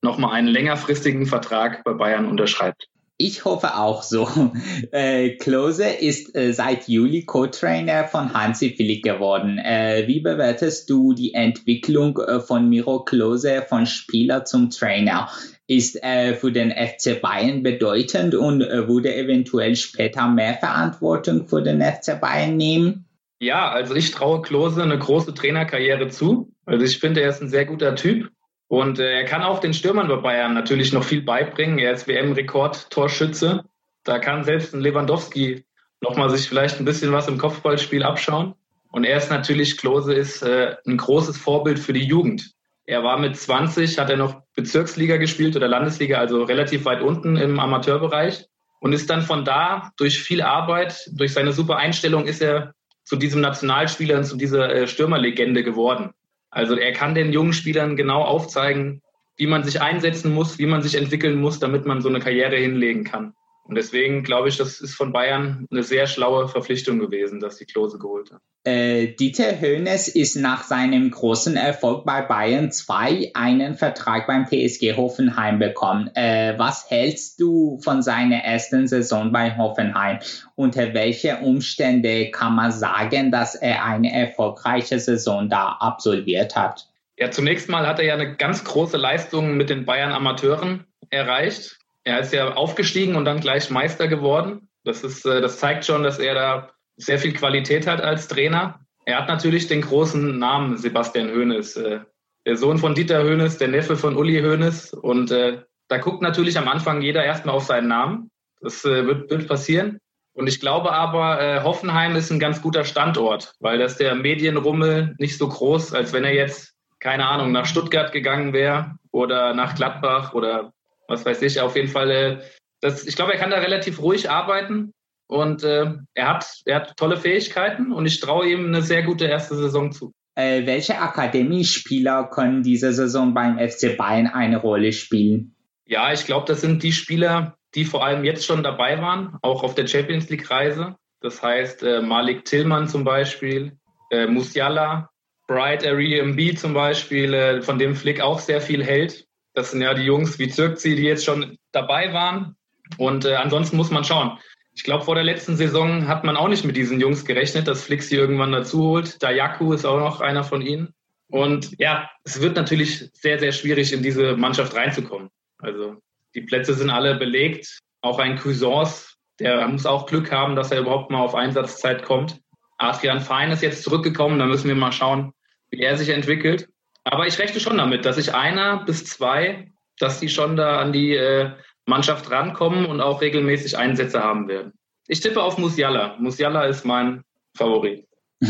nochmal 0.02 0.34
einen 0.34 0.50
längerfristigen 0.50 1.26
Vertrag 1.26 1.86
bei 1.86 1.94
Bayern 1.94 2.26
unterschreibt. 2.26 2.90
Ich 3.16 3.46
hoffe 3.46 3.78
auch 3.78 4.04
so. 4.04 4.28
Äh, 4.92 5.38
Klose 5.38 5.86
ist 5.86 6.36
äh, 6.36 6.52
seit 6.52 6.90
Juli 6.90 7.24
Co-Trainer 7.24 8.06
von 8.06 8.34
Hansi 8.34 8.76
Flick 8.76 9.06
geworden. 9.06 9.58
Äh, 9.58 10.06
wie 10.08 10.20
bewertest 10.20 10.90
du 10.90 11.14
die 11.14 11.34
Entwicklung 11.34 12.18
äh, 12.18 12.42
von 12.42 12.68
Miro 12.68 13.06
Klose 13.06 13.66
von 13.70 13.86
Spieler 13.86 14.44
zum 14.44 14.70
Trainer? 14.70 15.30
Ist 15.72 16.04
äh, 16.04 16.34
für 16.34 16.52
den 16.52 16.72
FC 16.72 17.22
Bayern 17.22 17.64
bedeutend 17.64 18.36
und 18.36 18.62
äh, 18.62 18.88
würde 18.90 19.16
eventuell 19.16 19.78
später 19.78 20.28
mehr 20.28 20.56
Verantwortung 20.56 21.48
für 21.48 21.62
den 21.62 21.82
FC 21.82 22.20
Bayern 22.20 22.58
nehmen? 22.58 23.06
Ja, 23.40 23.70
also 23.70 23.96
ich 23.96 24.12
traue 24.12 24.42
Klose 24.42 24.84
eine 24.84 25.00
große 25.00 25.34
Trainerkarriere 25.34 26.10
zu. 26.10 26.52
Also 26.66 26.84
ich 26.84 27.00
finde, 27.00 27.22
er 27.22 27.30
ist 27.30 27.42
ein 27.42 27.50
sehr 27.50 27.66
guter 27.66 27.96
Typ 27.96 28.30
und 28.68 29.00
äh, 29.00 29.20
er 29.20 29.26
kann 29.26 29.44
auch 29.44 29.60
den 29.60 29.74
Stürmern 29.74 30.10
bei 30.10 30.18
Bayern 30.18 30.54
natürlich 30.54 30.92
noch 30.92 31.06
viel 31.06 31.22
beibringen. 31.22 31.80
Er 31.80 31.94
ist 31.94 32.08
WM-Rekordtorschütze. 32.08 33.64
Da 34.04 34.20
kann 34.20 34.44
selbst 34.44 34.74
ein 34.74 34.82
Lewandowski 34.82 35.64
nochmal 36.02 36.30
sich 36.30 36.50
vielleicht 36.50 36.80
ein 36.80 36.86
bisschen 36.86 37.14
was 37.14 37.30
im 37.30 37.38
Kopfballspiel 37.38 38.04
abschauen. 38.04 38.56
Und 38.92 39.06
er 39.06 39.18
ist 39.18 39.30
natürlich, 39.30 39.78
Klose 39.78 40.14
ist 40.14 40.42
äh, 40.42 40.76
ein 40.86 40.98
großes 40.98 41.38
Vorbild 41.38 41.80
für 41.80 41.94
die 41.94 42.04
Jugend. 42.04 42.52
Er 42.86 43.04
war 43.04 43.18
mit 43.18 43.38
20, 43.38 44.00
hat 44.00 44.10
er 44.10 44.18
noch 44.18 44.42
Bezirksliga 44.56 45.18
gespielt 45.18 45.56
oder 45.56 45.68
Landesliga, 45.68 46.18
also 46.18 46.44
relativ 46.44 46.86
weit 46.86 47.02
unten 47.02 47.38
im 47.38 47.60
Amateurbereich 47.60 48.46
und 48.80 48.94
ist 48.94 49.10
dann 49.10 49.22
von 49.22 49.46
da 49.46 49.92
durch 49.98 50.22
viel 50.22 50.42
Arbeit, 50.42 51.10
durch 51.14 51.34
seine 51.34 51.54
super 51.54 51.78
Einstellung 51.78 52.26
ist 52.26 52.42
er 52.42 52.74
zu 53.04 53.16
diesem 53.16 53.42
Nationalspieler 53.42 54.18
und 54.18 54.26
zu 54.26 54.38
dieser 54.38 54.74
äh, 54.74 54.88
Stürmerlegende 54.88 55.64
geworden. 55.64 56.12
Also 56.50 56.76
er 56.76 56.92
kann 56.92 57.16
den 57.16 57.32
jungen 57.32 57.54
Spielern 57.54 57.96
genau 57.96 58.24
aufzeigen, 58.24 59.02
wie 59.38 59.48
man 59.48 59.64
sich 59.64 59.82
einsetzen 59.82 60.34
muss, 60.34 60.60
wie 60.60 60.66
man 60.66 60.82
sich 60.82 60.96
entwickeln 60.96 61.40
muss, 61.40 61.60
damit 61.60 61.86
man 61.86 62.02
so 62.02 62.10
eine 62.10 62.20
Karriere 62.20 62.58
hinlegen 62.58 63.04
kann. 63.04 63.34
Und 63.64 63.76
deswegen 63.76 64.24
glaube 64.24 64.50
ich, 64.50 64.58
das 64.58 64.82
ist 64.82 64.96
von 64.96 65.14
Bayern 65.14 65.66
eine 65.72 65.84
sehr 65.84 66.08
schlaue 66.08 66.48
Verpflichtung 66.48 67.00
gewesen, 67.00 67.40
dass 67.40 67.58
die 67.58 67.66
Klose 67.66 68.00
geholt 68.00 68.32
hat. 68.32 68.42
Äh, 68.64 69.16
Dieter 69.16 69.60
Hönes 69.60 70.08
ist 70.08 70.36
nach 70.36 70.64
seinem 70.64 71.10
großen 71.10 71.56
Erfolg 71.56 72.06
bei 72.06 72.22
Bayern 72.22 72.72
2 72.72 73.32
einen 73.34 73.76
Vertrag 73.76 74.28
beim 74.28 74.46
TSG 74.46 74.96
Hoffenheim 74.98 75.58
bekommen. 75.58 76.10
Äh, 76.16 76.56
was 76.58 76.90
hältst 76.90 77.40
du 77.40 77.80
von 77.84 78.02
seiner 78.02 78.38
ersten 78.38 78.88
Saison 78.88 79.32
bei 79.32 79.58
Hoffenheim? 79.58 80.20
Unter 80.56 80.94
welchen 80.94 81.38
Umständen 81.38 82.32
kann 82.32 82.56
man 82.56 82.72
sagen, 82.72 83.32
dass 83.32 83.56
er 83.56 83.86
eine 83.86 84.12
erfolgreiche 84.14 85.00
Saison 85.00 85.50
da 85.50 85.78
absolviert 85.80 86.56
hat? 86.56 86.88
Ja, 87.18 87.32
zunächst 87.32 87.70
mal 87.70 87.88
hat 87.88 88.00
er 88.00 88.06
ja 88.06 88.14
eine 88.16 88.36
ganz 88.36 88.64
große 88.64 88.98
Leistung 88.98 89.56
mit 89.56 89.70
den 89.70 89.86
Bayern 89.86 90.12
Amateuren 90.12 90.86
erreicht 91.10 91.81
er 92.04 92.20
ist 92.20 92.34
ja 92.34 92.54
aufgestiegen 92.54 93.16
und 93.16 93.26
dann 93.26 93.40
gleich 93.40 93.70
Meister 93.70 94.08
geworden. 94.08 94.70
Das 94.84 95.04
ist, 95.04 95.26
äh, 95.26 95.42
das 95.42 95.60
zeigt 95.60 95.86
schon, 95.86 96.04
dass 96.04 96.20
er 96.20 96.34
da 96.34 96.72
sehr 96.98 97.20
viel 97.20 97.34
Qualität 97.34 97.88
hat 97.88 98.02
als 98.02 98.28
Trainer. 98.28 98.80
Er 99.06 99.20
hat 99.20 99.28
natürlich 99.28 99.68
den 99.68 99.82
großen 99.82 100.38
Namen 100.38 100.78
Sebastian 100.78 101.30
Hoeneß, 101.30 101.78
äh, 101.78 102.00
der 102.46 102.58
Sohn 102.58 102.78
von 102.78 102.96
Dieter 102.96 103.24
Hoeneß, 103.24 103.58
der 103.58 103.68
Neffe 103.68 103.96
von 103.96 104.18
Uli 104.18 104.42
Hoeneß. 104.42 104.94
Und 104.94 105.32
äh, 105.32 105.62
da 105.88 105.98
guckt 105.98 106.22
natürlich 106.22 106.58
am 106.58 106.68
Anfang 106.68 107.02
jeder 107.02 107.24
erstmal 107.24 107.56
auf 107.56 107.64
seinen 107.64 107.88
Namen. 107.88 108.32
Das 108.62 108.84
wird, 108.84 109.30
wird 109.32 109.48
passieren. 109.48 109.98
Und 110.34 110.48
ich 110.48 110.60
glaube 110.60 110.92
aber, 110.94 111.64
Hoffenheim 111.64 112.16
ist 112.16 112.32
ein 112.32 112.40
ganz 112.40 112.62
guter 112.62 112.86
Standort, 112.86 113.56
weil 113.60 113.80
das 113.80 113.98
der 113.98 114.14
Medienrummel 114.14 115.16
nicht 115.18 115.36
so 115.40 115.50
groß, 115.50 115.96
als 115.96 116.14
wenn 116.14 116.24
er 116.24 116.36
jetzt, 116.36 116.76
keine 117.00 117.28
Ahnung, 117.28 117.52
nach 117.52 117.66
Stuttgart 117.66 118.12
gegangen 118.12 118.54
wäre 118.54 118.98
oder 119.12 119.56
nach 119.56 119.74
Gladbach 119.74 120.36
oder 120.36 120.74
was 121.12 121.26
weiß 121.26 121.42
ich, 121.44 121.60
auf 121.60 121.76
jeden 121.76 121.90
Fall, 121.90 122.10
äh, 122.10 122.38
das, 122.80 123.06
ich 123.06 123.16
glaube, 123.16 123.34
er 123.34 123.40
kann 123.40 123.52
da 123.52 123.58
relativ 123.58 124.02
ruhig 124.02 124.30
arbeiten 124.30 124.94
und 125.28 125.64
äh, 125.64 125.94
er, 126.14 126.28
hat, 126.28 126.62
er 126.66 126.78
hat 126.78 126.98
tolle 126.98 127.18
Fähigkeiten 127.18 127.92
und 127.92 128.06
ich 128.06 128.20
traue 128.20 128.50
ihm 128.50 128.68
eine 128.68 128.82
sehr 128.82 129.04
gute 129.04 129.26
erste 129.26 129.56
Saison 129.56 129.92
zu. 129.92 130.14
Äh, 130.36 130.66
welche 130.66 131.00
Akademiespieler 131.00 132.30
können 132.30 132.64
diese 132.64 132.94
Saison 132.94 133.34
beim 133.34 133.60
FC 133.60 133.98
Bayern 133.98 134.28
eine 134.28 134.58
Rolle 134.58 134.94
spielen? 134.94 135.56
Ja, 135.86 136.14
ich 136.14 136.26
glaube, 136.26 136.48
das 136.48 136.62
sind 136.62 136.84
die 136.84 136.94
Spieler, 136.94 137.58
die 137.76 137.86
vor 137.86 138.06
allem 138.06 138.24
jetzt 138.24 138.46
schon 138.46 138.64
dabei 138.64 139.02
waren, 139.02 139.38
auch 139.42 139.64
auf 139.64 139.76
der 139.76 139.88
Champions 139.88 140.30
League-Reise. 140.30 140.96
Das 141.20 141.44
heißt, 141.44 141.84
äh, 141.84 142.02
Malik 142.02 142.46
Tillmann 142.46 142.88
zum 142.88 143.04
Beispiel, 143.04 143.78
äh, 144.10 144.26
Musiala, 144.26 145.10
Bright 145.48 145.84
Mb 145.84 146.58
zum 146.58 146.74
Beispiel, 146.74 147.34
äh, 147.34 147.62
von 147.62 147.78
dem 147.78 147.96
Flick 147.96 148.22
auch 148.22 148.40
sehr 148.40 148.62
viel 148.62 148.84
hält. 148.84 149.28
Das 149.54 149.72
sind 149.72 149.82
ja 149.82 149.94
die 149.94 150.04
Jungs 150.04 150.40
wie 150.40 150.50
Zirkzi, 150.50 150.96
die 150.96 151.04
jetzt 151.04 151.26
schon 151.26 151.58
dabei 151.72 152.14
waren. 152.14 152.56
Und 152.98 153.26
äh, 153.26 153.36
ansonsten 153.36 153.78
muss 153.78 153.92
man 153.92 154.04
schauen. 154.04 154.38
Ich 154.74 154.84
glaube, 154.84 155.04
vor 155.04 155.16
der 155.16 155.24
letzten 155.24 155.58
Saison 155.58 156.08
hat 156.08 156.24
man 156.24 156.38
auch 156.38 156.48
nicht 156.48 156.64
mit 156.64 156.78
diesen 156.78 157.00
Jungs 157.00 157.26
gerechnet, 157.26 157.68
dass 157.68 157.84
Flix 157.84 158.10
sie 158.10 158.16
irgendwann 158.16 158.52
dazu 158.52 158.84
holt. 158.84 159.22
Dayaku 159.22 159.74
ist 159.74 159.86
auch 159.86 160.00
noch 160.00 160.22
einer 160.22 160.44
von 160.44 160.62
ihnen. 160.62 160.94
Und 161.28 161.78
ja, 161.78 162.10
es 162.24 162.42
wird 162.42 162.56
natürlich 162.56 163.10
sehr, 163.14 163.40
sehr 163.40 163.52
schwierig, 163.52 163.94
in 163.94 164.04
diese 164.04 164.36
Mannschaft 164.38 164.76
reinzukommen. 164.76 165.30
Also 165.60 165.98
die 166.36 166.42
Plätze 166.42 166.74
sind 166.74 166.90
alle 166.90 167.16
belegt. 167.16 167.80
Auch 168.02 168.20
ein 168.20 168.38
Cuisance, 168.38 169.16
der 169.40 169.68
muss 169.68 169.86
auch 169.86 170.06
Glück 170.06 170.32
haben, 170.32 170.56
dass 170.56 170.72
er 170.72 170.80
überhaupt 170.80 171.12
mal 171.12 171.22
auf 171.22 171.36
Einsatzzeit 171.36 172.04
kommt. 172.04 172.40
Adrian 172.78 173.22
Fein 173.22 173.52
ist 173.52 173.62
jetzt 173.62 173.84
zurückgekommen, 173.84 174.40
da 174.40 174.46
müssen 174.46 174.68
wir 174.68 174.76
mal 174.76 174.92
schauen, 174.92 175.34
wie 175.70 175.82
er 175.82 175.98
sich 175.98 176.10
entwickelt. 176.10 176.68
Aber 177.04 177.28
ich 177.28 177.40
rechne 177.40 177.60
schon 177.60 177.78
damit, 177.78 178.06
dass 178.06 178.18
ich 178.18 178.34
einer 178.34 178.84
bis 178.86 179.06
zwei, 179.06 179.72
dass 179.98 180.20
die 180.20 180.30
schon 180.30 180.56
da 180.56 180.80
an 180.80 180.94
die 180.94 181.16
äh, 181.16 181.52
Mannschaft 181.86 182.30
rankommen 182.30 182.86
und 182.86 183.02
auch 183.02 183.22
regelmäßig 183.22 183.78
Einsätze 183.78 184.22
haben 184.22 184.48
werden. 184.48 184.74
Ich 185.08 185.20
tippe 185.20 185.42
auf 185.42 185.58
Musiala. 185.58 186.16
Musiala 186.20 186.66
ist 186.66 186.86
mein 186.86 187.24
Favorit. 187.56 188.08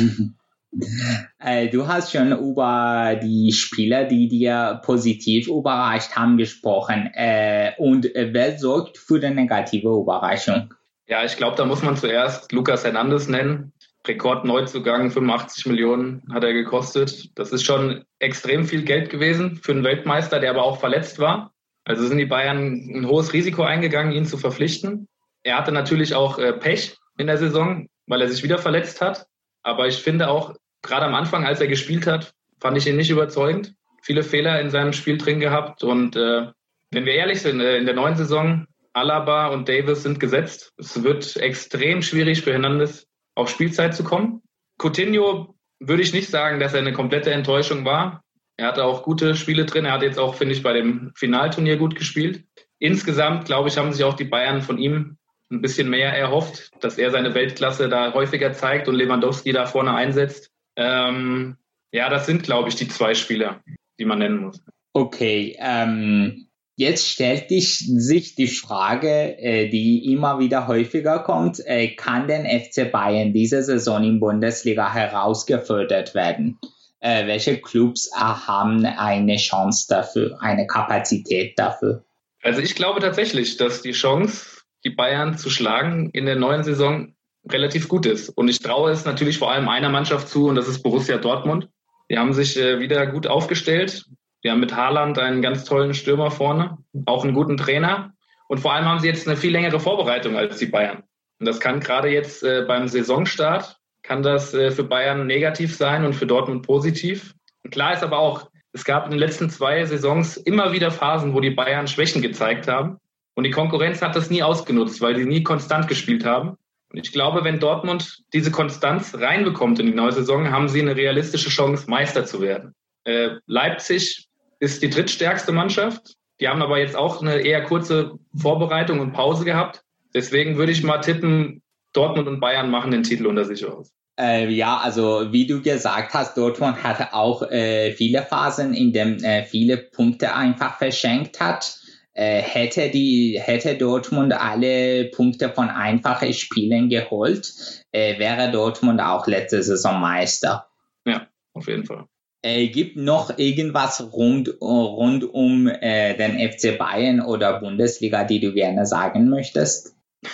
Äh, 1.37 1.67
du 1.67 1.87
hast 1.87 2.13
schon 2.13 2.31
über 2.31 3.19
die 3.21 3.51
Spieler, 3.51 4.05
die 4.05 4.29
dir 4.29 4.79
positiv 4.85 5.47
überrascht 5.47 6.15
haben, 6.15 6.37
gesprochen. 6.37 7.11
Äh, 7.13 7.73
und 7.77 8.05
wer 8.15 8.57
sorgt 8.57 8.97
für 8.97 9.19
die 9.19 9.31
negative 9.31 9.89
Überraschung? 9.89 10.73
Ja, 11.07 11.25
ich 11.25 11.35
glaube, 11.35 11.57
da 11.57 11.65
muss 11.65 11.81
man 11.81 11.97
zuerst 11.97 12.53
Lukas 12.53 12.85
Hernandez 12.85 13.27
nennen. 13.27 13.73
Rekordneuzugang, 14.07 15.11
85 15.11 15.67
Millionen 15.67 16.23
hat 16.31 16.43
er 16.43 16.53
gekostet. 16.53 17.29
Das 17.35 17.51
ist 17.51 17.63
schon 17.63 18.03
extrem 18.19 18.65
viel 18.65 18.83
Geld 18.83 19.09
gewesen 19.09 19.57
für 19.61 19.71
einen 19.73 19.83
Weltmeister, 19.83 20.39
der 20.39 20.51
aber 20.51 20.63
auch 20.63 20.79
verletzt 20.79 21.19
war. 21.19 21.53
Also 21.85 22.05
sind 22.07 22.17
die 22.17 22.25
Bayern 22.25 22.73
ein 22.73 23.07
hohes 23.07 23.33
Risiko 23.33 23.63
eingegangen, 23.63 24.13
ihn 24.13 24.25
zu 24.25 24.37
verpflichten. 24.37 25.07
Er 25.43 25.57
hatte 25.57 25.71
natürlich 25.71 26.15
auch 26.15 26.39
äh, 26.39 26.53
Pech 26.53 26.97
in 27.17 27.27
der 27.27 27.37
Saison, 27.37 27.87
weil 28.07 28.21
er 28.21 28.29
sich 28.29 28.43
wieder 28.43 28.57
verletzt 28.57 29.01
hat. 29.01 29.25
Aber 29.63 29.87
ich 29.87 29.97
finde 29.97 30.29
auch, 30.29 30.55
gerade 30.81 31.05
am 31.05 31.15
Anfang, 31.15 31.45
als 31.45 31.61
er 31.61 31.67
gespielt 31.67 32.07
hat, 32.07 32.33
fand 32.59 32.77
ich 32.77 32.87
ihn 32.87 32.97
nicht 32.97 33.09
überzeugend. 33.09 33.73
Viele 34.01 34.23
Fehler 34.23 34.59
in 34.61 34.69
seinem 34.69 34.93
Spiel 34.93 35.17
drin 35.17 35.39
gehabt. 35.39 35.83
Und 35.83 36.15
äh, 36.15 36.47
wenn 36.91 37.05
wir 37.05 37.13
ehrlich 37.13 37.41
sind, 37.41 37.59
äh, 37.59 37.77
in 37.77 37.85
der 37.85 37.95
neuen 37.95 38.15
Saison, 38.15 38.65
Alaba 38.93 39.47
und 39.47 39.69
Davis 39.69 40.03
sind 40.03 40.19
gesetzt. 40.19 40.73
Es 40.77 41.01
wird 41.03 41.37
extrem 41.37 42.01
schwierig 42.01 42.41
für 42.41 42.51
Hernandez 42.51 43.07
auf 43.35 43.49
Spielzeit 43.49 43.95
zu 43.95 44.03
kommen. 44.03 44.41
Coutinho 44.77 45.55
würde 45.79 46.03
ich 46.03 46.13
nicht 46.13 46.29
sagen, 46.29 46.59
dass 46.59 46.73
er 46.73 46.79
eine 46.79 46.93
komplette 46.93 47.31
Enttäuschung 47.31 47.85
war. 47.85 48.23
Er 48.57 48.67
hatte 48.67 48.83
auch 48.83 49.03
gute 49.03 49.35
Spiele 49.35 49.65
drin. 49.65 49.85
Er 49.85 49.93
hat 49.93 50.03
jetzt 50.03 50.19
auch, 50.19 50.35
finde 50.35 50.53
ich, 50.53 50.63
bei 50.63 50.73
dem 50.73 51.11
Finalturnier 51.15 51.77
gut 51.77 51.95
gespielt. 51.95 52.43
Insgesamt, 52.79 53.45
glaube 53.45 53.69
ich, 53.69 53.77
haben 53.77 53.91
sich 53.91 54.03
auch 54.03 54.15
die 54.15 54.25
Bayern 54.25 54.61
von 54.61 54.77
ihm 54.77 55.17
ein 55.51 55.61
bisschen 55.61 55.89
mehr 55.89 56.13
erhofft, 56.13 56.71
dass 56.79 56.97
er 56.97 57.11
seine 57.11 57.33
Weltklasse 57.33 57.89
da 57.89 58.13
häufiger 58.13 58.53
zeigt 58.53 58.87
und 58.87 58.95
Lewandowski 58.95 59.51
da 59.51 59.65
vorne 59.65 59.93
einsetzt. 59.93 60.51
Ähm, 60.75 61.57
ja, 61.91 62.09
das 62.09 62.25
sind, 62.25 62.43
glaube 62.43 62.69
ich, 62.69 62.75
die 62.75 62.87
zwei 62.87 63.13
Spieler, 63.13 63.61
die 63.99 64.05
man 64.05 64.19
nennen 64.19 64.45
muss. 64.45 64.63
Okay, 64.93 65.57
ähm, 65.59 66.47
Jetzt 66.81 67.09
stellt 67.09 67.49
sich 67.49 68.33
die 68.33 68.47
Frage, 68.47 69.37
äh, 69.37 69.69
die 69.69 70.11
immer 70.11 70.39
wieder 70.39 70.65
häufiger 70.65 71.19
kommt, 71.19 71.61
äh, 71.63 71.89
kann 71.89 72.27
denn 72.27 72.43
FC 72.43 72.91
Bayern 72.91 73.33
diese 73.33 73.61
Saison 73.61 74.03
in 74.03 74.19
Bundesliga 74.19 74.91
herausgefördert 74.91 76.15
werden? 76.15 76.57
Äh, 76.99 77.27
welche 77.27 77.61
Clubs 77.61 78.09
haben 78.15 78.83
eine 78.83 79.35
Chance 79.35 79.85
dafür, 79.89 80.41
eine 80.41 80.65
Kapazität 80.65 81.53
dafür? 81.59 82.03
Also 82.41 82.61
ich 82.61 82.73
glaube 82.73 82.99
tatsächlich, 82.99 83.57
dass 83.57 83.83
die 83.83 83.91
Chance, 83.91 84.63
die 84.83 84.89
Bayern 84.89 85.37
zu 85.37 85.51
schlagen 85.51 86.09
in 86.13 86.25
der 86.25 86.35
neuen 86.35 86.63
Saison 86.63 87.13
relativ 87.47 87.89
gut 87.89 88.07
ist. 88.07 88.29
Und 88.29 88.47
ich 88.47 88.57
traue 88.57 88.89
es 88.89 89.05
natürlich 89.05 89.37
vor 89.37 89.51
allem 89.51 89.69
einer 89.69 89.89
Mannschaft 89.89 90.29
zu, 90.29 90.47
und 90.47 90.55
das 90.55 90.67
ist 90.67 90.81
Borussia 90.81 91.19
Dortmund. 91.19 91.69
Die 92.09 92.17
haben 92.17 92.33
sich 92.33 92.55
wieder 92.55 93.05
gut 93.05 93.27
aufgestellt. 93.27 94.05
Wir 94.41 94.51
haben 94.51 94.59
mit 94.59 94.75
Haaland 94.75 95.19
einen 95.19 95.41
ganz 95.41 95.65
tollen 95.65 95.93
Stürmer 95.93 96.31
vorne, 96.31 96.77
auch 97.05 97.23
einen 97.23 97.33
guten 97.33 97.57
Trainer. 97.57 98.13
Und 98.47 98.59
vor 98.59 98.73
allem 98.73 98.85
haben 98.85 98.99
sie 98.99 99.07
jetzt 99.07 99.27
eine 99.27 99.37
viel 99.37 99.51
längere 99.51 99.79
Vorbereitung 99.79 100.35
als 100.35 100.57
die 100.57 100.65
Bayern. 100.65 101.03
Und 101.39 101.45
das 101.47 101.59
kann 101.59 101.79
gerade 101.79 102.09
jetzt 102.09 102.43
äh, 102.43 102.65
beim 102.67 102.87
Saisonstart, 102.87 103.77
kann 104.03 104.23
das 104.23 104.53
äh, 104.53 104.71
für 104.71 104.83
Bayern 104.83 105.27
negativ 105.27 105.75
sein 105.75 106.05
und 106.05 106.13
für 106.13 106.25
Dortmund 106.25 106.65
positiv. 106.65 107.33
Und 107.63 107.71
klar 107.71 107.93
ist 107.93 108.03
aber 108.03 108.19
auch, 108.19 108.49
es 108.73 108.83
gab 108.83 109.05
in 109.05 109.11
den 109.11 109.19
letzten 109.19 109.49
zwei 109.49 109.85
Saisons 109.85 110.37
immer 110.37 110.71
wieder 110.71 110.91
Phasen, 110.91 111.33
wo 111.33 111.39
die 111.39 111.51
Bayern 111.51 111.87
Schwächen 111.87 112.21
gezeigt 112.21 112.67
haben. 112.67 112.97
Und 113.35 113.43
die 113.43 113.51
Konkurrenz 113.51 114.01
hat 114.01 114.15
das 114.15 114.29
nie 114.29 114.43
ausgenutzt, 114.43 115.01
weil 115.01 115.15
sie 115.15 115.25
nie 115.25 115.43
konstant 115.43 115.87
gespielt 115.87 116.25
haben. 116.25 116.57
Und 116.91 116.99
ich 116.99 117.11
glaube, 117.11 117.43
wenn 117.43 117.59
Dortmund 117.59 118.23
diese 118.33 118.51
Konstanz 118.51 119.15
reinbekommt 119.15 119.79
in 119.79 119.85
die 119.85 119.93
neue 119.93 120.11
Saison, 120.11 120.51
haben 120.51 120.67
sie 120.67 120.81
eine 120.81 120.95
realistische 120.95 121.49
Chance, 121.49 121.89
Meister 121.89 122.25
zu 122.25 122.41
werden. 122.41 122.73
Äh, 123.05 123.37
Leipzig 123.45 124.27
ist 124.61 124.81
die 124.83 124.89
drittstärkste 124.89 125.51
Mannschaft. 125.51 126.15
Die 126.39 126.47
haben 126.47 126.61
aber 126.61 126.79
jetzt 126.79 126.95
auch 126.95 127.21
eine 127.21 127.41
eher 127.41 127.63
kurze 127.63 128.19
Vorbereitung 128.35 128.99
und 128.99 129.11
Pause 129.11 129.43
gehabt. 129.43 129.83
Deswegen 130.13 130.57
würde 130.57 130.71
ich 130.71 130.83
mal 130.83 130.99
tippen, 130.99 131.61
Dortmund 131.93 132.27
und 132.27 132.39
Bayern 132.39 132.69
machen 132.69 132.91
den 132.91 133.03
Titel 133.03 133.25
unter 133.25 133.43
sich 133.43 133.65
aus. 133.65 133.91
Äh, 134.19 134.49
ja, 134.49 134.77
also 134.77 135.31
wie 135.31 135.47
du 135.47 135.61
gesagt 135.61 136.13
hast, 136.13 136.37
Dortmund 136.37 136.83
hatte 136.83 137.13
auch 137.13 137.41
äh, 137.49 137.91
viele 137.93 138.21
Phasen, 138.21 138.73
in 138.73 138.93
denen 138.93 139.23
äh, 139.23 139.43
viele 139.43 139.77
Punkte 139.77 140.35
einfach 140.35 140.77
verschenkt 140.77 141.39
hat. 141.39 141.77
Äh, 142.13 142.41
hätte 142.41 142.89
die 142.89 143.39
hätte 143.41 143.75
Dortmund 143.75 144.33
alle 144.33 145.05
Punkte 145.05 145.49
von 145.49 145.69
einfachen 145.69 146.33
Spielen 146.33 146.89
geholt, 146.89 147.51
äh, 147.91 148.19
wäre 148.19 148.51
Dortmund 148.51 149.01
auch 149.01 149.27
letzte 149.27 149.63
Saison 149.63 149.99
Meister. 149.99 150.67
Ja, 151.05 151.27
auf 151.53 151.67
jeden 151.67 151.85
Fall. 151.85 152.05
Äh, 152.43 152.67
gibt 152.69 152.97
noch 152.97 153.37
irgendwas 153.37 154.01
rund, 154.13 154.57
rund 154.61 155.23
um 155.23 155.67
äh, 155.67 156.15
den 156.15 156.39
FC 156.51 156.77
Bayern 156.77 157.21
oder 157.21 157.59
Bundesliga, 157.59 158.23
die 158.23 158.39
du 158.39 158.51
gerne 158.53 158.85
sagen 158.85 159.29
möchtest? 159.29 159.95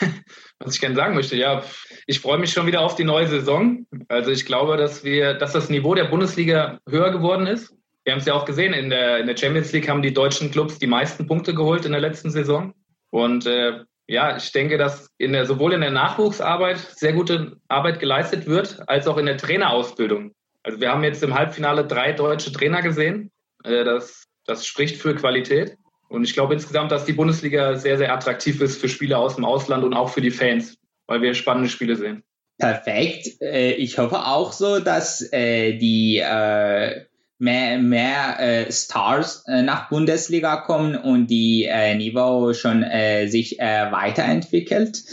Was 0.59 0.75
ich 0.75 0.81
gerne 0.81 0.95
sagen 0.95 1.15
möchte, 1.15 1.35
ja, 1.35 1.63
ich 2.07 2.19
freue 2.19 2.39
mich 2.39 2.51
schon 2.51 2.65
wieder 2.65 2.81
auf 2.81 2.95
die 2.95 3.03
neue 3.03 3.27
Saison. 3.27 3.85
Also 4.07 4.31
ich 4.31 4.45
glaube, 4.45 4.77
dass 4.77 5.03
wir, 5.03 5.33
dass 5.33 5.51
das 5.51 5.69
Niveau 5.69 5.93
der 5.95 6.05
Bundesliga 6.05 6.79
höher 6.89 7.11
geworden 7.11 7.45
ist. 7.45 7.75
Wir 8.05 8.13
haben 8.13 8.19
es 8.19 8.25
ja 8.25 8.33
auch 8.33 8.45
gesehen, 8.45 8.73
in 8.73 8.89
der, 8.89 9.19
in 9.19 9.27
der 9.27 9.35
Champions 9.35 9.71
League 9.73 9.89
haben 9.89 10.01
die 10.01 10.13
deutschen 10.13 10.49
Clubs 10.49 10.79
die 10.79 10.87
meisten 10.87 11.27
Punkte 11.27 11.53
geholt 11.53 11.85
in 11.85 11.91
der 11.91 12.01
letzten 12.01 12.31
Saison. 12.31 12.73
Und 13.11 13.45
äh, 13.45 13.81
ja, 14.07 14.37
ich 14.37 14.51
denke, 14.53 14.77
dass 14.77 15.09
in 15.17 15.33
der, 15.33 15.45
sowohl 15.45 15.73
in 15.73 15.81
der 15.81 15.91
Nachwuchsarbeit 15.91 16.77
sehr 16.77 17.11
gute 17.11 17.57
Arbeit 17.67 17.99
geleistet 17.99 18.47
wird, 18.47 18.87
als 18.87 19.07
auch 19.07 19.17
in 19.17 19.25
der 19.25 19.37
Trainerausbildung. 19.37 20.31
Also 20.67 20.81
wir 20.81 20.91
haben 20.91 21.05
jetzt 21.05 21.23
im 21.23 21.33
Halbfinale 21.33 21.87
drei 21.87 22.11
deutsche 22.11 22.51
Trainer 22.51 22.81
gesehen. 22.81 23.31
Äh, 23.63 23.85
das, 23.85 24.25
das 24.45 24.65
spricht 24.65 24.97
für 24.97 25.15
Qualität. 25.15 25.77
Und 26.09 26.25
ich 26.25 26.33
glaube 26.33 26.53
insgesamt, 26.53 26.91
dass 26.91 27.05
die 27.05 27.13
Bundesliga 27.13 27.77
sehr, 27.77 27.97
sehr 27.97 28.13
attraktiv 28.13 28.59
ist 28.59 28.81
für 28.81 28.89
Spieler 28.89 29.19
aus 29.19 29.35
dem 29.35 29.45
Ausland 29.45 29.85
und 29.85 29.93
auch 29.93 30.09
für 30.09 30.19
die 30.19 30.29
Fans, 30.29 30.75
weil 31.07 31.21
wir 31.21 31.33
spannende 31.35 31.69
Spiele 31.69 31.95
sehen. 31.95 32.23
Perfekt. 32.57 33.41
Äh, 33.41 33.75
ich 33.75 33.97
hoffe 33.97 34.25
auch 34.25 34.51
so, 34.51 34.79
dass 34.79 35.31
äh, 35.31 35.77
die 35.77 36.21
mehr, 37.39 37.77
mehr 37.77 38.67
Stars 38.69 39.45
nach 39.47 39.89
Bundesliga 39.89 40.57
kommen 40.57 40.97
und 40.97 41.27
die 41.27 41.69
Niveau 41.95 42.51
schon 42.53 42.83
sich 43.27 43.59
weiterentwickelt. 43.59 45.03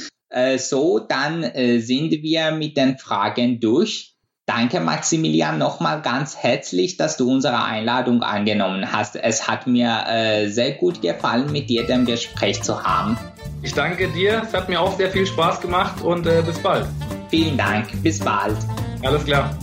so, 0.56 1.00
dann 1.00 1.42
sind 1.42 2.12
wir 2.12 2.52
mit 2.52 2.78
den 2.78 2.96
Fragen 2.96 3.60
durch. 3.60 4.13
Danke, 4.46 4.80
Maximilian, 4.80 5.56
nochmal 5.56 6.02
ganz 6.02 6.36
herzlich, 6.36 6.98
dass 6.98 7.16
du 7.16 7.32
unsere 7.32 7.64
Einladung 7.64 8.22
angenommen 8.22 8.92
hast. 8.92 9.16
Es 9.16 9.48
hat 9.48 9.66
mir 9.66 10.04
äh, 10.06 10.48
sehr 10.48 10.72
gut 10.72 11.00
gefallen, 11.00 11.50
mit 11.50 11.70
dir 11.70 11.86
dem 11.86 12.04
Gespräch 12.04 12.62
zu 12.62 12.82
haben. 12.82 13.16
Ich 13.62 13.72
danke 13.72 14.08
dir, 14.08 14.42
es 14.46 14.52
hat 14.52 14.68
mir 14.68 14.82
auch 14.82 14.98
sehr 14.98 15.10
viel 15.10 15.26
Spaß 15.26 15.62
gemacht 15.62 16.02
und 16.02 16.26
äh, 16.26 16.42
bis 16.42 16.58
bald. 16.58 16.86
Vielen 17.30 17.56
Dank, 17.56 18.02
bis 18.02 18.20
bald. 18.20 18.58
Alles 19.02 19.24
klar. 19.24 19.56